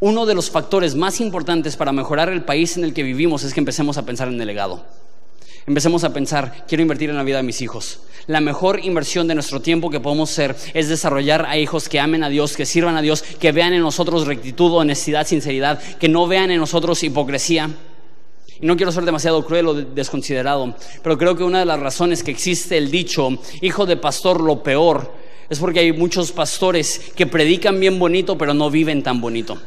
[0.00, 3.54] uno de los factores más importantes para mejorar el país en el que vivimos es
[3.54, 4.84] que empecemos a pensar en el legado.
[5.66, 8.00] Empecemos a pensar, quiero invertir en la vida de mis hijos.
[8.26, 12.24] La mejor inversión de nuestro tiempo que podemos hacer es desarrollar a hijos que amen
[12.24, 16.26] a Dios, que sirvan a Dios, que vean en nosotros rectitud, honestidad, sinceridad, que no
[16.26, 17.70] vean en nosotros hipocresía.
[18.60, 22.22] Y no quiero ser demasiado cruel o desconsiderado, pero creo que una de las razones
[22.22, 23.30] que existe el dicho,
[23.62, 25.14] hijo de pastor lo peor,
[25.48, 29.58] es porque hay muchos pastores que predican bien bonito, pero no viven tan bonito.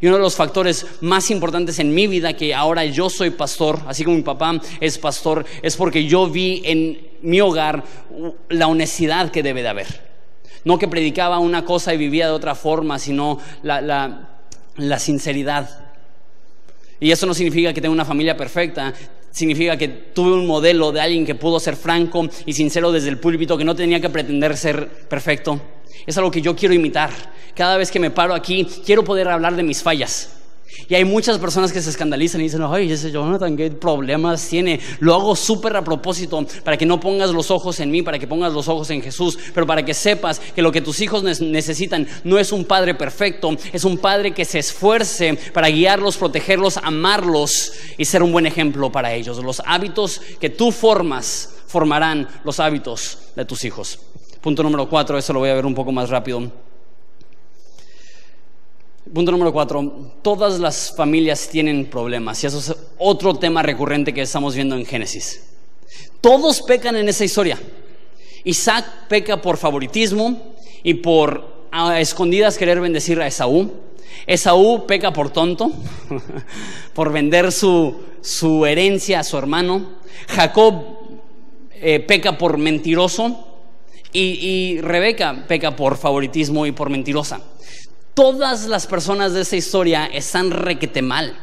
[0.00, 3.80] Y uno de los factores más importantes en mi vida, que ahora yo soy pastor,
[3.88, 7.82] así como mi papá es pastor, es porque yo vi en mi hogar
[8.48, 10.08] la honestidad que debe de haber.
[10.64, 14.28] No que predicaba una cosa y vivía de otra forma, sino la,
[14.76, 15.87] la sinceridad.
[17.00, 18.92] Y eso no significa que tenga una familia perfecta,
[19.30, 23.18] significa que tuve un modelo de alguien que pudo ser franco y sincero desde el
[23.18, 25.60] púlpito, que no tenía que pretender ser perfecto.
[26.06, 27.10] Es algo que yo quiero imitar.
[27.54, 30.37] Cada vez que me paro aquí, quiero poder hablar de mis fallas.
[30.88, 34.80] Y hay muchas personas que se escandalizan y dicen, ay, ese Jonathan, ¿qué problemas tiene?
[35.00, 38.26] Lo hago súper a propósito para que no pongas los ojos en mí, para que
[38.26, 42.06] pongas los ojos en Jesús, pero para que sepas que lo que tus hijos necesitan
[42.24, 47.72] no es un padre perfecto, es un padre que se esfuerce para guiarlos, protegerlos, amarlos
[47.96, 49.42] y ser un buen ejemplo para ellos.
[49.42, 53.98] Los hábitos que tú formas formarán los hábitos de tus hijos.
[54.40, 56.67] Punto número cuatro, eso lo voy a ver un poco más rápido.
[59.14, 64.20] Punto número cuatro, todas las familias tienen problemas y eso es otro tema recurrente que
[64.20, 65.44] estamos viendo en Génesis.
[66.20, 67.58] Todos pecan en esa historia.
[68.44, 73.72] Isaac peca por favoritismo y por a escondidas querer bendecir a Esaú.
[74.26, 75.70] Esaú peca por tonto,
[76.92, 80.00] por vender su, su, herencia a su hermano.
[80.28, 80.74] Jacob
[81.72, 83.46] eh, peca por mentiroso
[84.12, 87.40] y, y Rebeca peca por favoritismo y por mentirosa
[88.18, 91.38] todas las personas de esa historia están requete mal.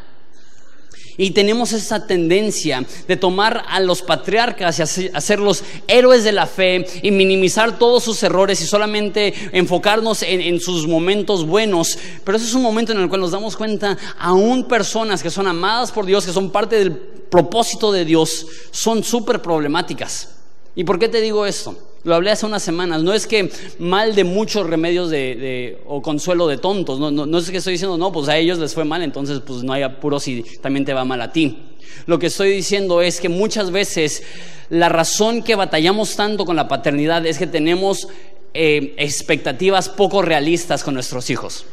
[1.16, 6.86] Y tenemos esa tendencia de tomar a los patriarcas y hacerlos héroes de la fe
[7.02, 11.98] y minimizar todos sus errores y solamente enfocarnos en, en, sus momentos buenos.
[12.26, 15.48] Pero ese es un momento en el cual nos damos cuenta, aún personas que son
[15.48, 20.28] amadas por Dios, que son parte del propósito de Dios, son súper problemáticas.
[20.76, 21.94] ¿Y por qué te digo esto?
[22.06, 23.02] Lo hablé hace unas semanas.
[23.02, 27.00] No es que mal de muchos remedios de, o consuelo de tontos.
[27.00, 29.41] No, no, no, es que estoy diciendo, no, pues a ellos les fue mal, entonces
[29.46, 31.58] pues no hay apuro si también te va mal a ti.
[32.06, 34.22] Lo que estoy diciendo es que muchas veces
[34.70, 38.08] la razón que batallamos tanto con la paternidad es que tenemos
[38.54, 41.65] eh, expectativas poco realistas con nuestros hijos.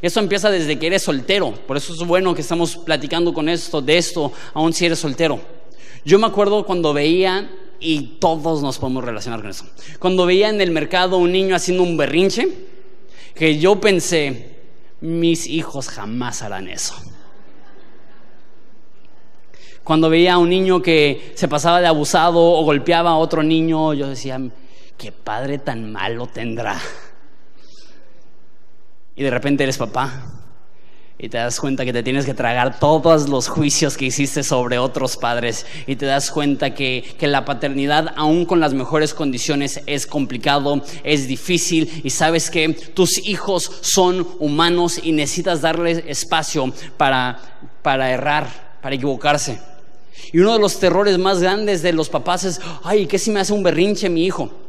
[0.00, 1.52] Eso empieza desde que eres soltero.
[1.66, 5.40] Por eso es bueno que estamos platicando con esto, de esto, aun si eres soltero.
[6.06, 9.66] Yo me acuerdo cuando veía y todos nos podemos relacionar con eso.
[9.98, 12.48] Cuando veía en el mercado un niño haciendo un berrinche,
[13.34, 14.58] que yo pensé,
[15.00, 16.94] mis hijos jamás harán eso.
[19.84, 23.94] Cuando veía a un niño que se pasaba de abusado o golpeaba a otro niño,
[23.94, 24.40] yo decía,
[24.96, 26.78] qué padre tan malo tendrá.
[29.16, 30.37] Y de repente eres papá
[31.18, 34.78] y te das cuenta que te tienes que tragar todos los juicios que hiciste sobre
[34.78, 39.80] otros padres y te das cuenta que, que, la paternidad, aún con las mejores condiciones,
[39.86, 46.72] es complicado, es difícil y sabes que tus hijos son humanos y necesitas darles espacio
[46.96, 47.40] para,
[47.82, 49.60] para errar, para equivocarse.
[50.32, 53.40] Y uno de los terrores más grandes de los papás es, ay, ¿qué si me
[53.40, 54.67] hace un berrinche mi hijo?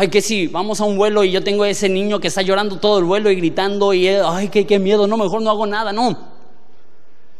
[0.00, 2.78] Ay, que si vamos a un vuelo y yo tengo ese niño que está llorando
[2.78, 5.92] todo el vuelo y gritando y, ay, qué, qué miedo, no, mejor no hago nada,
[5.92, 6.16] no.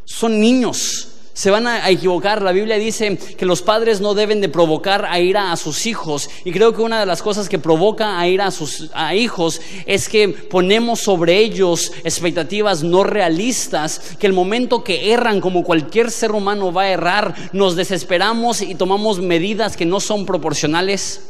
[0.04, 2.42] Son niños, se van a equivocar.
[2.42, 6.28] La Biblia dice que los padres no deben de provocar a ira a sus hijos.
[6.44, 10.10] Y creo que una de las cosas que provoca a ira a sus hijos es
[10.10, 16.32] que ponemos sobre ellos expectativas no realistas, que el momento que erran, como cualquier ser
[16.32, 21.29] humano va a errar, nos desesperamos y tomamos medidas que no son proporcionales.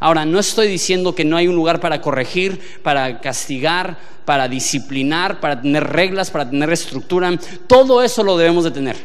[0.00, 5.40] Ahora, no estoy diciendo que no hay un lugar para corregir, para castigar, para disciplinar,
[5.40, 7.38] para tener reglas, para tener estructura.
[7.66, 8.96] Todo eso lo debemos de tener.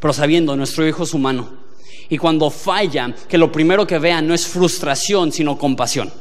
[0.00, 1.64] Pero sabiendo, nuestro hijo es humano.
[2.08, 6.12] Y cuando falla, que lo primero que vea no es frustración, sino compasión.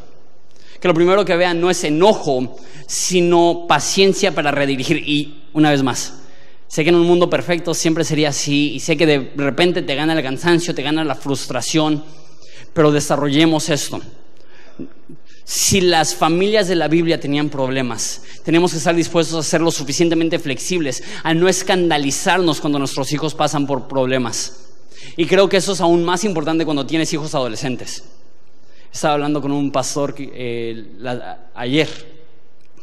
[0.80, 2.56] Que lo primero que vea no es enojo,
[2.88, 4.98] sino paciencia para redirigir.
[4.98, 6.20] Y una vez más,
[6.74, 9.94] Sé que en un mundo perfecto siempre sería así y sé que de repente te
[9.94, 12.04] gana el cansancio, te gana la frustración,
[12.74, 14.02] pero desarrollemos esto.
[15.46, 19.72] Si las familias de la Biblia tenían problemas, tenemos que estar dispuestos a ser lo
[19.72, 24.70] suficientemente flexibles, a no escandalizarnos cuando nuestros hijos pasan por problemas.
[25.18, 28.04] Y creo que eso es aún más importante cuando tienes hijos adolescentes.
[28.92, 30.86] Estaba hablando con un pastor eh,
[31.56, 31.90] ayer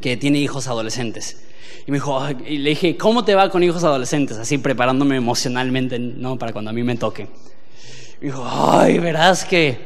[0.00, 1.38] que tiene hijos adolescentes.
[1.86, 4.36] Y me dijo, y le dije, ¿cómo te va con hijos adolescentes?
[4.36, 6.38] Así preparándome emocionalmente, ¿no?
[6.38, 7.28] Para cuando a mí me toque.
[8.20, 9.78] Dijo, ay, verás que,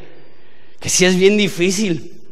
[0.80, 2.22] que sí es bien difícil.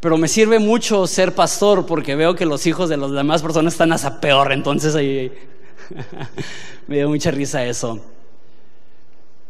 [0.00, 3.74] Pero me sirve mucho ser pastor porque veo que los hijos de las demás personas
[3.74, 4.52] están hasta peor.
[4.52, 5.32] Entonces ahí
[6.86, 8.00] me dio mucha risa eso.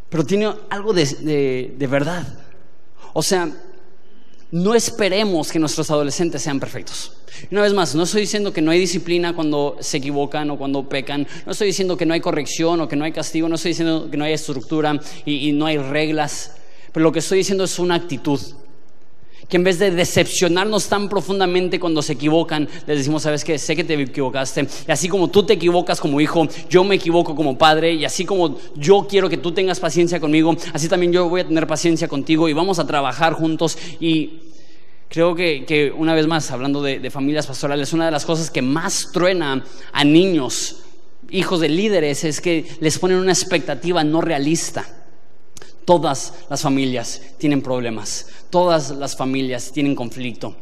[0.09, 2.27] Pero tiene algo de, de verdad.
[3.13, 3.53] O sea,
[4.51, 7.13] no esperemos que nuestros adolescentes sean perfectos.
[7.51, 10.89] Una vez más, no estoy diciendo que no hay disciplina cuando se equivocan o cuando
[10.89, 13.73] pecan, no estoy diciendo que no hay corrección o que no hay castigo, no estoy
[13.73, 16.57] diciendo que no hay estructura y, y no hay reglas,
[16.93, 18.41] pero lo que estoy diciendo es una actitud
[19.49, 23.75] que en vez de decepcionarnos tan profundamente cuando se equivocan, les decimos, sabes qué, sé
[23.75, 24.69] que te equivocaste.
[24.87, 27.95] Y así como tú te equivocas como hijo, yo me equivoco como padre.
[27.95, 31.49] Y así como yo quiero que tú tengas paciencia conmigo, así también yo voy a
[31.49, 33.79] tener paciencia contigo y vamos a trabajar juntos.
[34.01, 34.41] Y
[35.09, 38.61] creo que, una vez más, hablando de, de familias pastorales, una de las cosas que
[38.61, 40.83] más truena a niños,
[41.31, 44.98] hijos de líderes, es que les ponen una expectativa no realista.
[45.89, 50.55] Todas las familias tienen problemas, todas las familias tienen conflicto.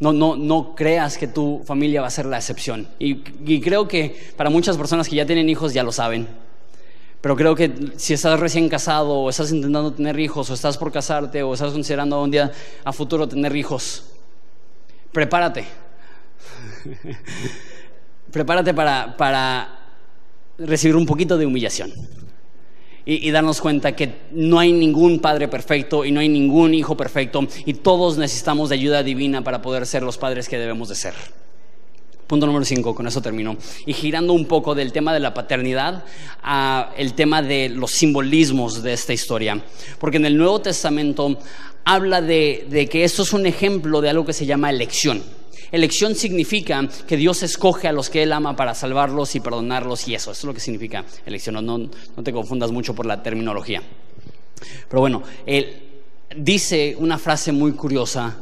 [0.00, 2.88] No, no, no creas que tu familia va a ser la excepción.
[2.98, 3.16] Y,
[3.60, 6.26] creo que para muchas personas que ya tienen hijos ya lo saben.
[7.20, 10.90] Pero creo que si estás recién casado o estás intentando tener hijos o estás por
[10.90, 12.50] casarte o estás considerando un día
[12.84, 14.04] a futuro tener hijos,
[15.12, 15.66] prepárate.
[18.32, 19.78] prepárate para, para
[20.56, 21.92] recibir un poquito de humillación
[23.10, 27.48] y, darnos cuenta que no hay ningún padre perfecto y no hay ningún hijo perfecto
[27.64, 31.14] y todos necesitamos de ayuda divina para poder ser los padres que debemos de ser.
[32.26, 33.56] Punto número 5, con eso termino.
[33.86, 36.04] Y girando un poco del tema de la paternidad
[36.42, 39.64] a el tema de los simbolismos de esta historia.
[39.98, 41.38] Porque en el Nuevo Testamento
[41.86, 45.22] habla de, de que esto es un ejemplo de algo que se llama elección.
[45.70, 50.14] Elección significa que Dios escoge a los que Él ama para salvarlos y perdonarlos y
[50.14, 51.64] eso, eso es lo que significa elección.
[51.64, 51.90] No,
[52.22, 53.82] te confundas mucho por la terminología.
[54.88, 55.82] Pero bueno, Él
[56.36, 58.36] dice una frase muy curiosa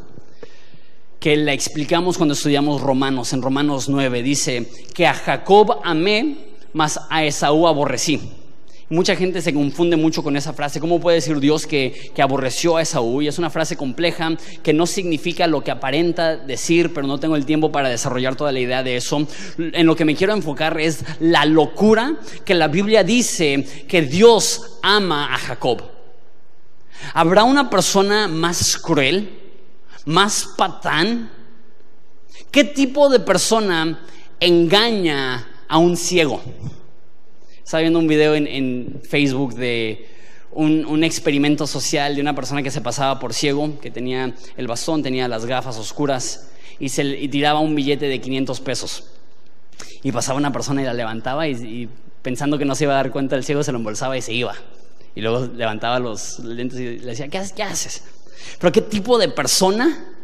[1.18, 6.36] que la explicamos cuando estudiamos Romanos, en Romanos 9, dice que a Jacob amé,
[6.72, 8.20] mas a Esaú aborrecí.
[8.88, 10.78] Mucha gente se confunde mucho con esa frase.
[10.78, 13.20] ¿Cómo puede decir Dios que, aborreció a Esaú?
[13.20, 17.34] Y es una frase compleja que no significa lo que aparenta decir, pero no tengo
[17.34, 19.26] el tiempo para desarrollar toda la idea de eso.
[19.58, 22.14] En lo que me quiero enfocar es la locura
[22.44, 25.82] que la Biblia dice que Dios ama a Jacob.
[27.12, 29.36] ¿Habrá una persona más cruel,
[30.04, 31.32] más patán?
[32.52, 33.98] ¿Qué tipo de persona
[34.38, 36.40] engaña a un ciego?
[37.66, 40.06] Estaba viendo un video en, Facebook de
[40.52, 45.02] un, experimento social de una persona que se pasaba por ciego, que tenía el bastón,
[45.02, 46.48] tenía las gafas oscuras
[46.78, 49.08] y, se, tiraba un billete de 500 pesos.
[50.04, 51.88] Y pasaba una persona y la levantaba y,
[52.22, 54.32] pensando que no se iba a dar cuenta el ciego se lo embolsaba y se
[54.32, 54.54] iba.
[55.16, 58.04] Y luego levantaba los lentes y le decía, ¿qué, qué haces?
[58.60, 60.14] Pero ¿qué tipo de persona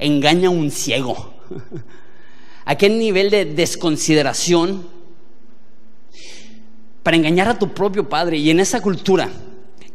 [0.00, 1.32] engaña a un ciego?
[2.64, 5.01] ¿A qué nivel de desconsideración
[7.02, 8.36] para engañar a tu propio padre.
[8.36, 9.28] Y en esa cultura,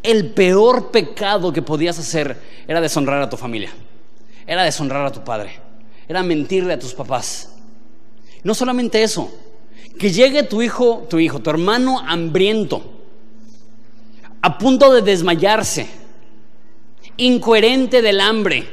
[0.04, 2.38] el peor pecado que podías hacer
[2.68, 3.72] era deshonrar a tu familia,
[4.46, 5.52] era deshonrar a tu padre,
[6.08, 7.54] era mentirle a tus papás.
[8.44, 9.34] No solamente eso,
[9.98, 12.94] que llegue tu hijo, tu hijo, tu hermano hambriento,
[14.42, 15.88] a punto de desmayarse,
[17.18, 18.68] incoherente del hambre,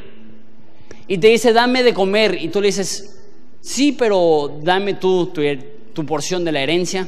[1.06, 3.20] y te dice, dame de comer, y tú le dices,
[3.60, 5.42] sí, pero dame tú tu,
[5.92, 7.06] tu porción de la herencia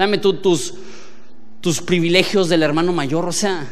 [0.00, 0.72] dame tú tus,
[1.60, 3.28] tus privilegios del hermano mayor.
[3.28, 3.68] O sea,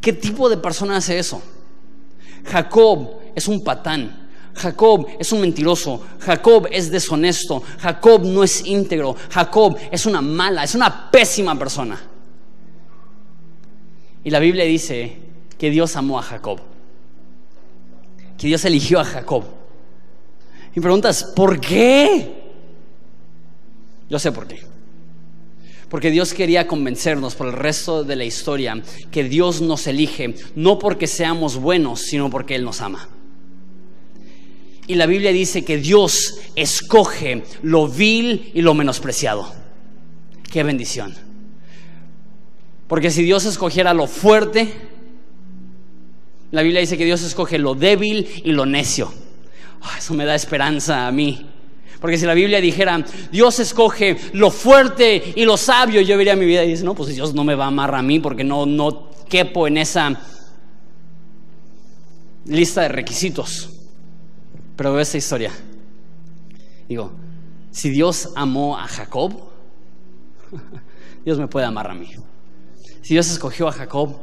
[0.00, 1.40] ¿qué tipo de persona hace eso?
[2.44, 4.18] Jacob es un patán.
[4.54, 10.62] Jacob es un mentiroso, Jacob es deshonesto, Jacob no es íntegro, Jacob es una mala,
[10.64, 11.98] es una pésima persona.
[14.22, 15.16] Y la Biblia dice
[15.56, 16.60] que Dios amó a Jacob,
[18.36, 19.44] que Dios eligió a Jacob.
[20.74, 22.41] Y preguntas, ¿por qué?
[24.12, 24.60] Yo sé por qué.
[25.88, 30.78] Porque Dios quería convencernos por el resto de la historia que Dios nos elige no
[30.78, 33.08] porque seamos buenos, sino porque Él nos ama.
[34.86, 39.50] Y la Biblia dice que Dios escoge lo vil y lo menospreciado.
[40.50, 41.14] Qué bendición.
[42.88, 44.74] Porque si Dios escogiera lo fuerte,
[46.50, 49.10] la Biblia dice que Dios escoge lo débil y lo necio.
[49.80, 51.51] Ah, eso me da esperanza a mí.
[52.02, 56.44] Porque si la Biblia dijera, Dios escoge lo fuerte y lo sabio, yo vería mi
[56.44, 58.66] vida y dice, no, pues Dios no me va a amar a mí porque no,
[58.66, 60.20] no quepo en esa
[62.44, 63.70] lista de requisitos.
[64.74, 65.52] Pero veo esta historia.
[66.88, 67.12] Digo,
[67.70, 69.34] si Dios amó a Jacob,
[71.24, 72.10] Dios me puede amar a mí.
[73.02, 74.16] Si Dios escogió a Jacob,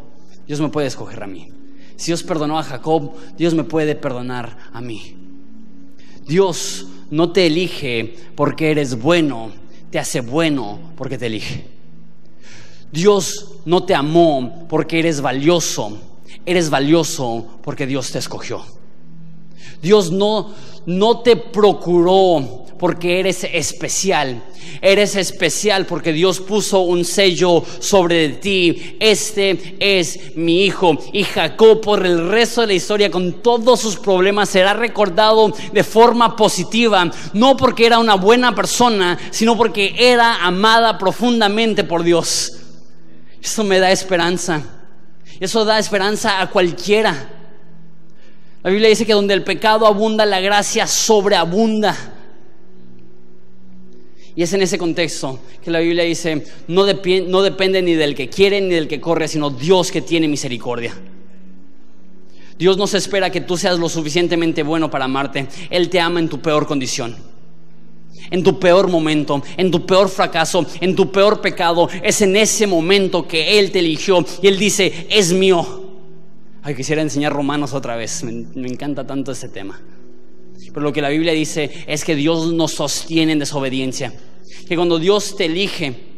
[0.45, 1.47] Dios me puede escoger a mí.
[1.95, 5.15] Si Dios perdonó a Jacob, Dios me puede perdonar a mí.
[6.27, 9.51] Dios no te elige porque eres bueno,
[9.89, 11.66] te hace bueno porque te elige.
[12.91, 15.97] Dios no te amó porque eres valioso,
[16.45, 18.64] eres valioso porque Dios te escogió.
[19.82, 20.53] Dios no,
[20.86, 24.41] no te procuró porque eres especial.
[24.82, 28.95] Eres especial porque Dios puso un sello sobre ti.
[28.99, 30.97] Este es mi hijo.
[31.11, 35.84] Y Jacob por el resto de la historia con todos sus problemas será recordado de
[35.84, 37.11] forma positiva.
[37.34, 42.53] No porque era una buena persona, sino porque era amada profundamente por Dios.
[43.41, 44.63] Eso me da esperanza.
[45.39, 47.30] Eso da esperanza a cualquiera.
[48.63, 51.95] La Biblia dice que donde el pecado abunda, la gracia sobreabunda.
[54.39, 58.61] Y es en ese contexto que la Biblia dice, no, depende ni del que quiere
[58.61, 60.93] ni del que corre, sino Dios que tiene misericordia.
[62.57, 65.49] Dios no se espera que tú seas lo suficientemente bueno para amarte.
[65.69, 67.17] Él te ama en tu peor condición,
[68.31, 71.89] en tu peor momento, en tu peor fracaso, en tu peor pecado.
[72.01, 75.83] Es en ese momento que Él te eligió y Él dice, es mío.
[76.63, 78.23] Ay, quisiera enseñar Romanos otra vez.
[78.23, 79.81] Me, me encanta tanto ese tema.
[80.73, 84.13] Pero lo que la Biblia dice es que Dios nos sostiene en desobediencia.
[84.68, 86.10] Que cuando Dios te elige,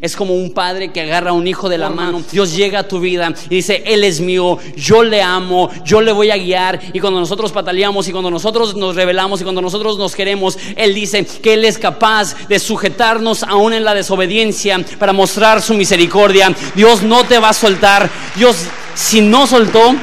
[0.00, 2.22] es como un padre que agarra a un hijo de la mano.
[2.30, 6.12] Dios llega a tu vida y dice, Él es mío, yo le amo, yo le
[6.12, 6.80] voy a guiar.
[6.92, 10.94] Y cuando nosotros pataleamos y cuando nosotros nos rebelamos y cuando nosotros nos queremos, Él
[10.94, 16.54] dice que Él es capaz de sujetarnos aún en la desobediencia para mostrar su misericordia.
[16.74, 18.10] Dios no te va a soltar.
[18.36, 19.94] Dios, si no soltó,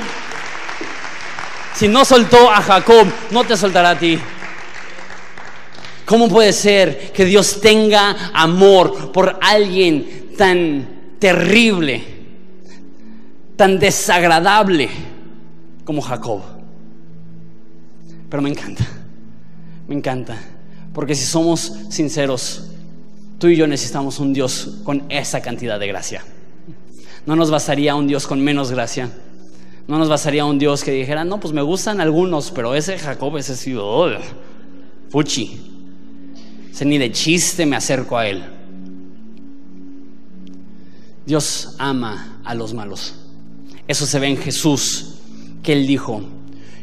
[1.75, 4.19] si no soltó a Jacob, no te soltará a ti.
[6.11, 12.03] ¿Cómo puede ser que Dios tenga amor por alguien tan terrible,
[13.55, 14.89] tan desagradable
[15.85, 16.41] como Jacob?
[18.29, 18.85] Pero me encanta,
[19.87, 20.37] me encanta,
[20.93, 22.65] porque si somos sinceros,
[23.39, 26.25] tú y yo necesitamos un Dios con esa cantidad de gracia.
[27.25, 29.09] No nos bastaría un Dios con menos gracia.
[29.87, 33.37] No nos bastaría un Dios que dijera, no, pues me gustan algunos, pero ese Jacob,
[33.37, 34.09] ese sí, oh,
[35.09, 35.70] fuchi
[36.85, 38.43] ni de chiste me acerco a Él.
[41.25, 43.15] Dios ama a los malos.
[43.87, 45.15] Eso se ve en Jesús,
[45.61, 46.23] que Él dijo,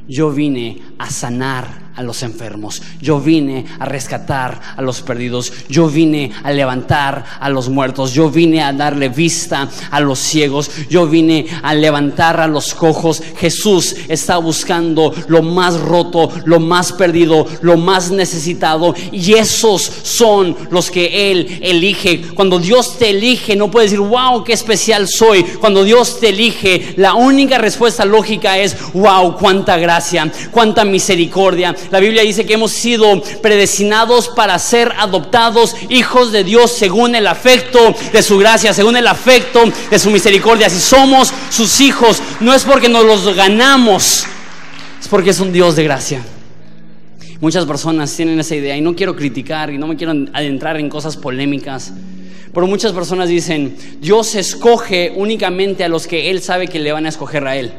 [0.07, 5.89] yo vine a sanar a los enfermos, yo vine a rescatar a los perdidos, yo
[5.89, 11.09] vine a levantar a los muertos, yo vine a darle vista a los ciegos, yo
[11.09, 13.21] vine a levantar a los cojos.
[13.37, 20.57] Jesús está buscando lo más roto, lo más perdido, lo más necesitado y esos son
[20.71, 22.23] los que Él elige.
[22.35, 25.43] Cuando Dios te elige, no puedes decir, wow, qué especial soy.
[25.43, 32.01] Cuando Dios te elige, la única respuesta lógica es, wow, cuánta gracia, cuánta misericordia, la
[32.01, 37.95] Biblia dice que hemos sido predestinados para ser adoptados hijos de Dios según el afecto
[38.12, 39.61] de su gracia, según el afecto
[39.91, 40.68] de su misericordia.
[40.68, 44.24] Si somos sus hijos, no es porque nos los ganamos,
[45.01, 46.22] es porque es un Dios de gracia.
[47.41, 50.89] Muchas personas tienen esa idea y no quiero criticar y no me quiero adentrar en
[50.89, 51.93] cosas polémicas.
[52.53, 57.07] Pero muchas personas dicen, Dios escoge únicamente a los que Él sabe que le van
[57.07, 57.72] a escoger a Él.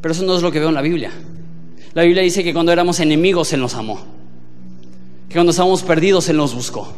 [0.00, 1.10] Pero eso no es lo que veo en la Biblia.
[1.94, 4.00] La Biblia dice que cuando éramos enemigos Él nos amó.
[5.28, 6.90] Que cuando estábamos perdidos Él nos buscó.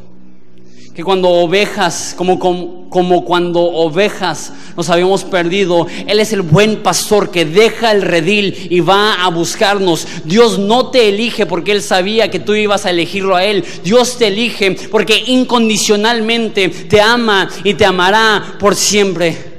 [0.95, 7.33] Que cuando ovejas, como, como, cuando ovejas nos habíamos perdido, Él es el buen pastor
[7.33, 10.07] que deja el redil y va a buscarnos.
[10.25, 13.65] Dios no te elige porque Él sabía que tú ibas a elegirlo a Él.
[13.83, 19.53] Dios te elige porque incondicionalmente te ama y te amará por siempre.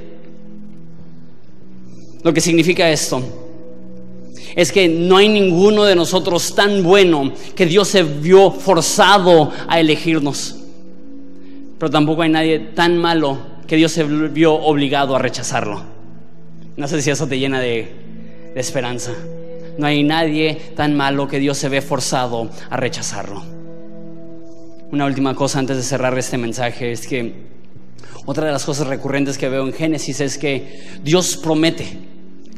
[2.22, 3.45] Lo que significa esto
[4.56, 9.78] es que no hay ninguno de nosotros tan bueno que Dios se vio forzado a
[9.78, 10.56] elegirnos.
[11.78, 15.82] Pero tampoco hay nadie tan malo que Dios se vio obligado a rechazarlo.
[16.76, 18.06] No sé si eso te llena de,
[18.54, 19.12] esperanza.
[19.76, 23.42] No hay nadie tan malo que Dios se ve forzado a rechazarlo.
[24.90, 27.34] Una última cosa antes de cerrar este mensaje es que
[28.24, 31.98] otra de las cosas recurrentes que veo en Génesis es que Dios promete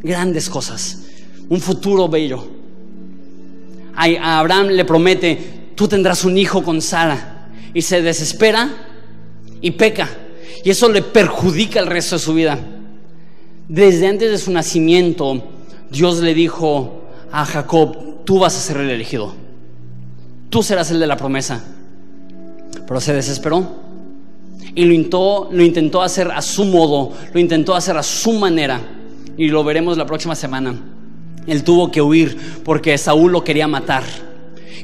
[0.03, 1.07] grandes cosas,
[1.49, 2.47] un futuro bello.
[3.95, 8.71] A Abraham le promete, tú tendrás un hijo con Sara, y se desespera
[9.61, 10.09] y peca,
[10.65, 12.59] y eso le perjudica el resto de su vida.
[13.69, 15.43] Desde antes de su nacimiento,
[15.91, 19.35] Dios le dijo a Jacob, tú vas a ser el elegido,
[20.49, 21.65] tú serás el de la promesa.
[22.87, 23.67] Pero se desesperó
[24.75, 28.81] y lo intentó, lo intentó hacer a su modo, lo intentó hacer a su manera
[29.37, 30.75] y lo veremos la próxima semana.
[31.49, 34.05] Él tuvo que huir porque Saúl lo quería matar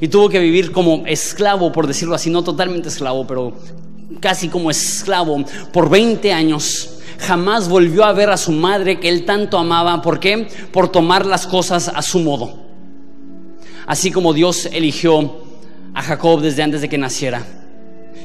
[0.00, 3.52] y tuvo que vivir como esclavo, por decirlo así, no totalmente esclavo, pero
[4.20, 6.90] casi como esclavo por 20 años.
[7.18, 10.02] Jamás volvió a ver a su madre que él tanto amaba.
[10.02, 10.48] ¿Por qué?
[10.72, 12.58] Por tomar las cosas a su modo.
[13.86, 15.36] Así como Dios eligió
[15.94, 17.46] a Jacob desde antes de que naciera.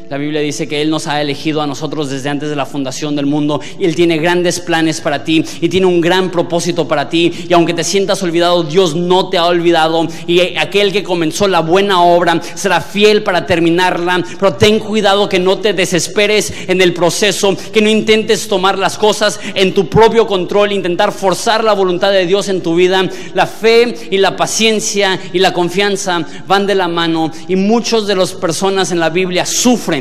[0.09, 3.15] La Biblia dice que Él nos ha elegido a nosotros desde antes de la fundación
[3.15, 7.09] del mundo y Él tiene grandes planes para ti y tiene un gran propósito para
[7.09, 7.31] ti.
[7.47, 11.59] Y aunque te sientas olvidado, Dios no te ha olvidado y aquel que comenzó la
[11.59, 14.23] buena obra será fiel para terminarla.
[14.39, 18.97] Pero ten cuidado que no te desesperes en el proceso, que no intentes tomar las
[18.97, 23.07] cosas en tu propio control, intentar forzar la voluntad de Dios en tu vida.
[23.35, 28.15] La fe y la paciencia y la confianza van de la mano y muchos de
[28.15, 29.98] las personas en la Biblia sufren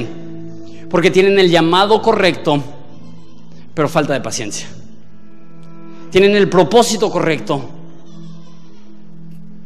[0.91, 2.62] porque tienen el llamado correcto,
[3.74, 4.66] pero falta de paciencia.
[6.11, 7.68] Tienen el propósito correcto,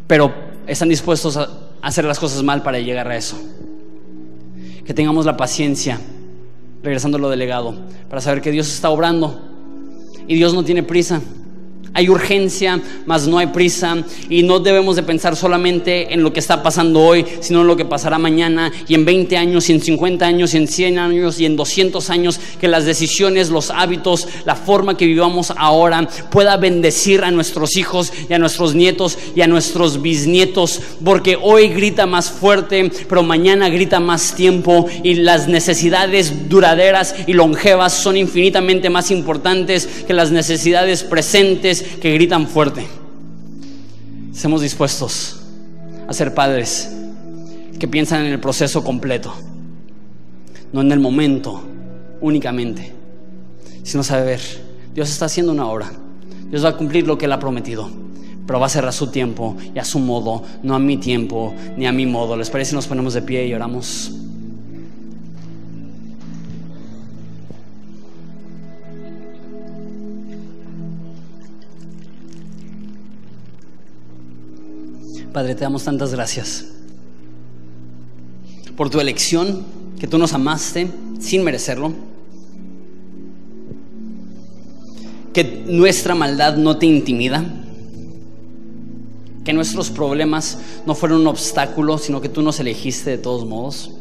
[0.06, 0.34] pero
[0.66, 1.48] están dispuestos a
[1.82, 3.40] hacer las cosas mal para llegar a eso.
[4.84, 6.00] Que tengamos la paciencia,
[6.82, 7.74] regresando a lo delegado,
[8.08, 9.40] para saber que Dios está obrando
[10.26, 11.22] y Dios no tiene prisa.
[11.94, 14.02] Hay urgencia, mas no hay prisa.
[14.30, 17.76] Y no debemos de pensar solamente en lo que está pasando hoy, sino en lo
[17.76, 18.72] que pasará mañana.
[18.88, 22.08] Y en 20 años y en 50 años y en 100 años y en 200
[22.08, 27.76] años, que las decisiones, los hábitos, la forma que vivamos ahora pueda bendecir a nuestros
[27.76, 33.22] hijos y a nuestros nietos y a nuestros bisnietos, porque hoy grita más fuerte, pero
[33.22, 34.86] mañana grita más tiempo.
[35.02, 42.12] Y las necesidades duraderas y longevas son infinitamente más importantes que las necesidades presentes que
[42.14, 42.86] gritan fuerte.
[44.32, 45.40] Estemos dispuestos
[46.08, 46.90] a ser padres
[47.78, 49.34] que piensan en el proceso completo,
[50.72, 51.62] no en el momento
[52.20, 52.92] únicamente,
[53.82, 54.40] sino saber,
[54.94, 55.90] Dios está haciendo una obra,
[56.50, 57.90] Dios va a cumplir lo que Él ha prometido,
[58.46, 61.54] pero va a ser a su tiempo y a su modo, no a mi tiempo
[61.76, 62.36] ni a mi modo.
[62.36, 64.12] ¿Les parece si nos ponemos de pie y oramos?
[75.32, 76.66] Padre, te damos tantas gracias
[78.76, 79.64] por tu elección,
[79.98, 80.88] que tú nos amaste
[81.20, 81.92] sin merecerlo,
[85.32, 87.44] que nuestra maldad no te intimida,
[89.44, 93.92] que nuestros problemas no fueron un obstáculo, sino que tú nos elegiste de todos modos.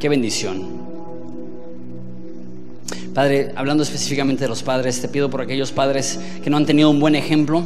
[0.00, 0.86] Qué bendición.
[3.14, 6.90] Padre, hablando específicamente de los padres, te pido por aquellos padres que no han tenido
[6.90, 7.64] un buen ejemplo,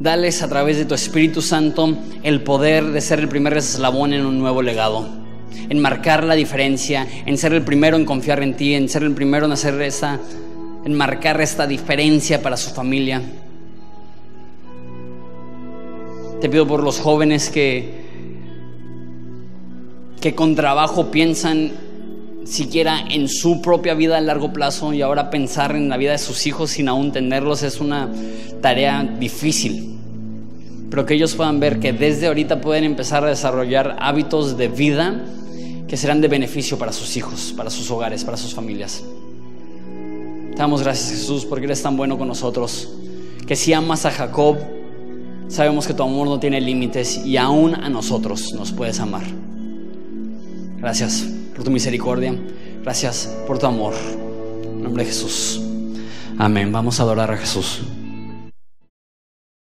[0.00, 4.24] Dales a través de tu Espíritu Santo el poder de ser el primer eslabón en
[4.24, 5.08] un nuevo legado,
[5.68, 9.12] en marcar la diferencia, en ser el primero en confiar en ti, en ser el
[9.12, 10.20] primero en hacer esa,
[10.84, 13.22] en marcar esta diferencia para su familia.
[16.40, 18.06] Te pido por los jóvenes que
[20.20, 21.72] que con trabajo piensan
[22.48, 26.18] siquiera en su propia vida a largo plazo y ahora pensar en la vida de
[26.18, 28.08] sus hijos sin aún tenerlos es una
[28.62, 29.96] tarea difícil.
[30.90, 35.20] Pero que ellos puedan ver que desde ahorita pueden empezar a desarrollar hábitos de vida
[35.86, 39.02] que serán de beneficio para sus hijos, para sus hogares, para sus familias.
[40.52, 42.90] Te damos gracias Jesús porque eres tan bueno con nosotros,
[43.46, 44.56] que si amas a Jacob,
[45.48, 49.24] sabemos que tu amor no tiene límites y aún a nosotros nos puedes amar.
[50.78, 52.32] Gracias por tu misericordia.
[52.82, 53.92] Gracias por tu amor.
[54.62, 55.60] En nombre de Jesús.
[56.38, 56.70] Amén.
[56.70, 57.82] Vamos a adorar a Jesús.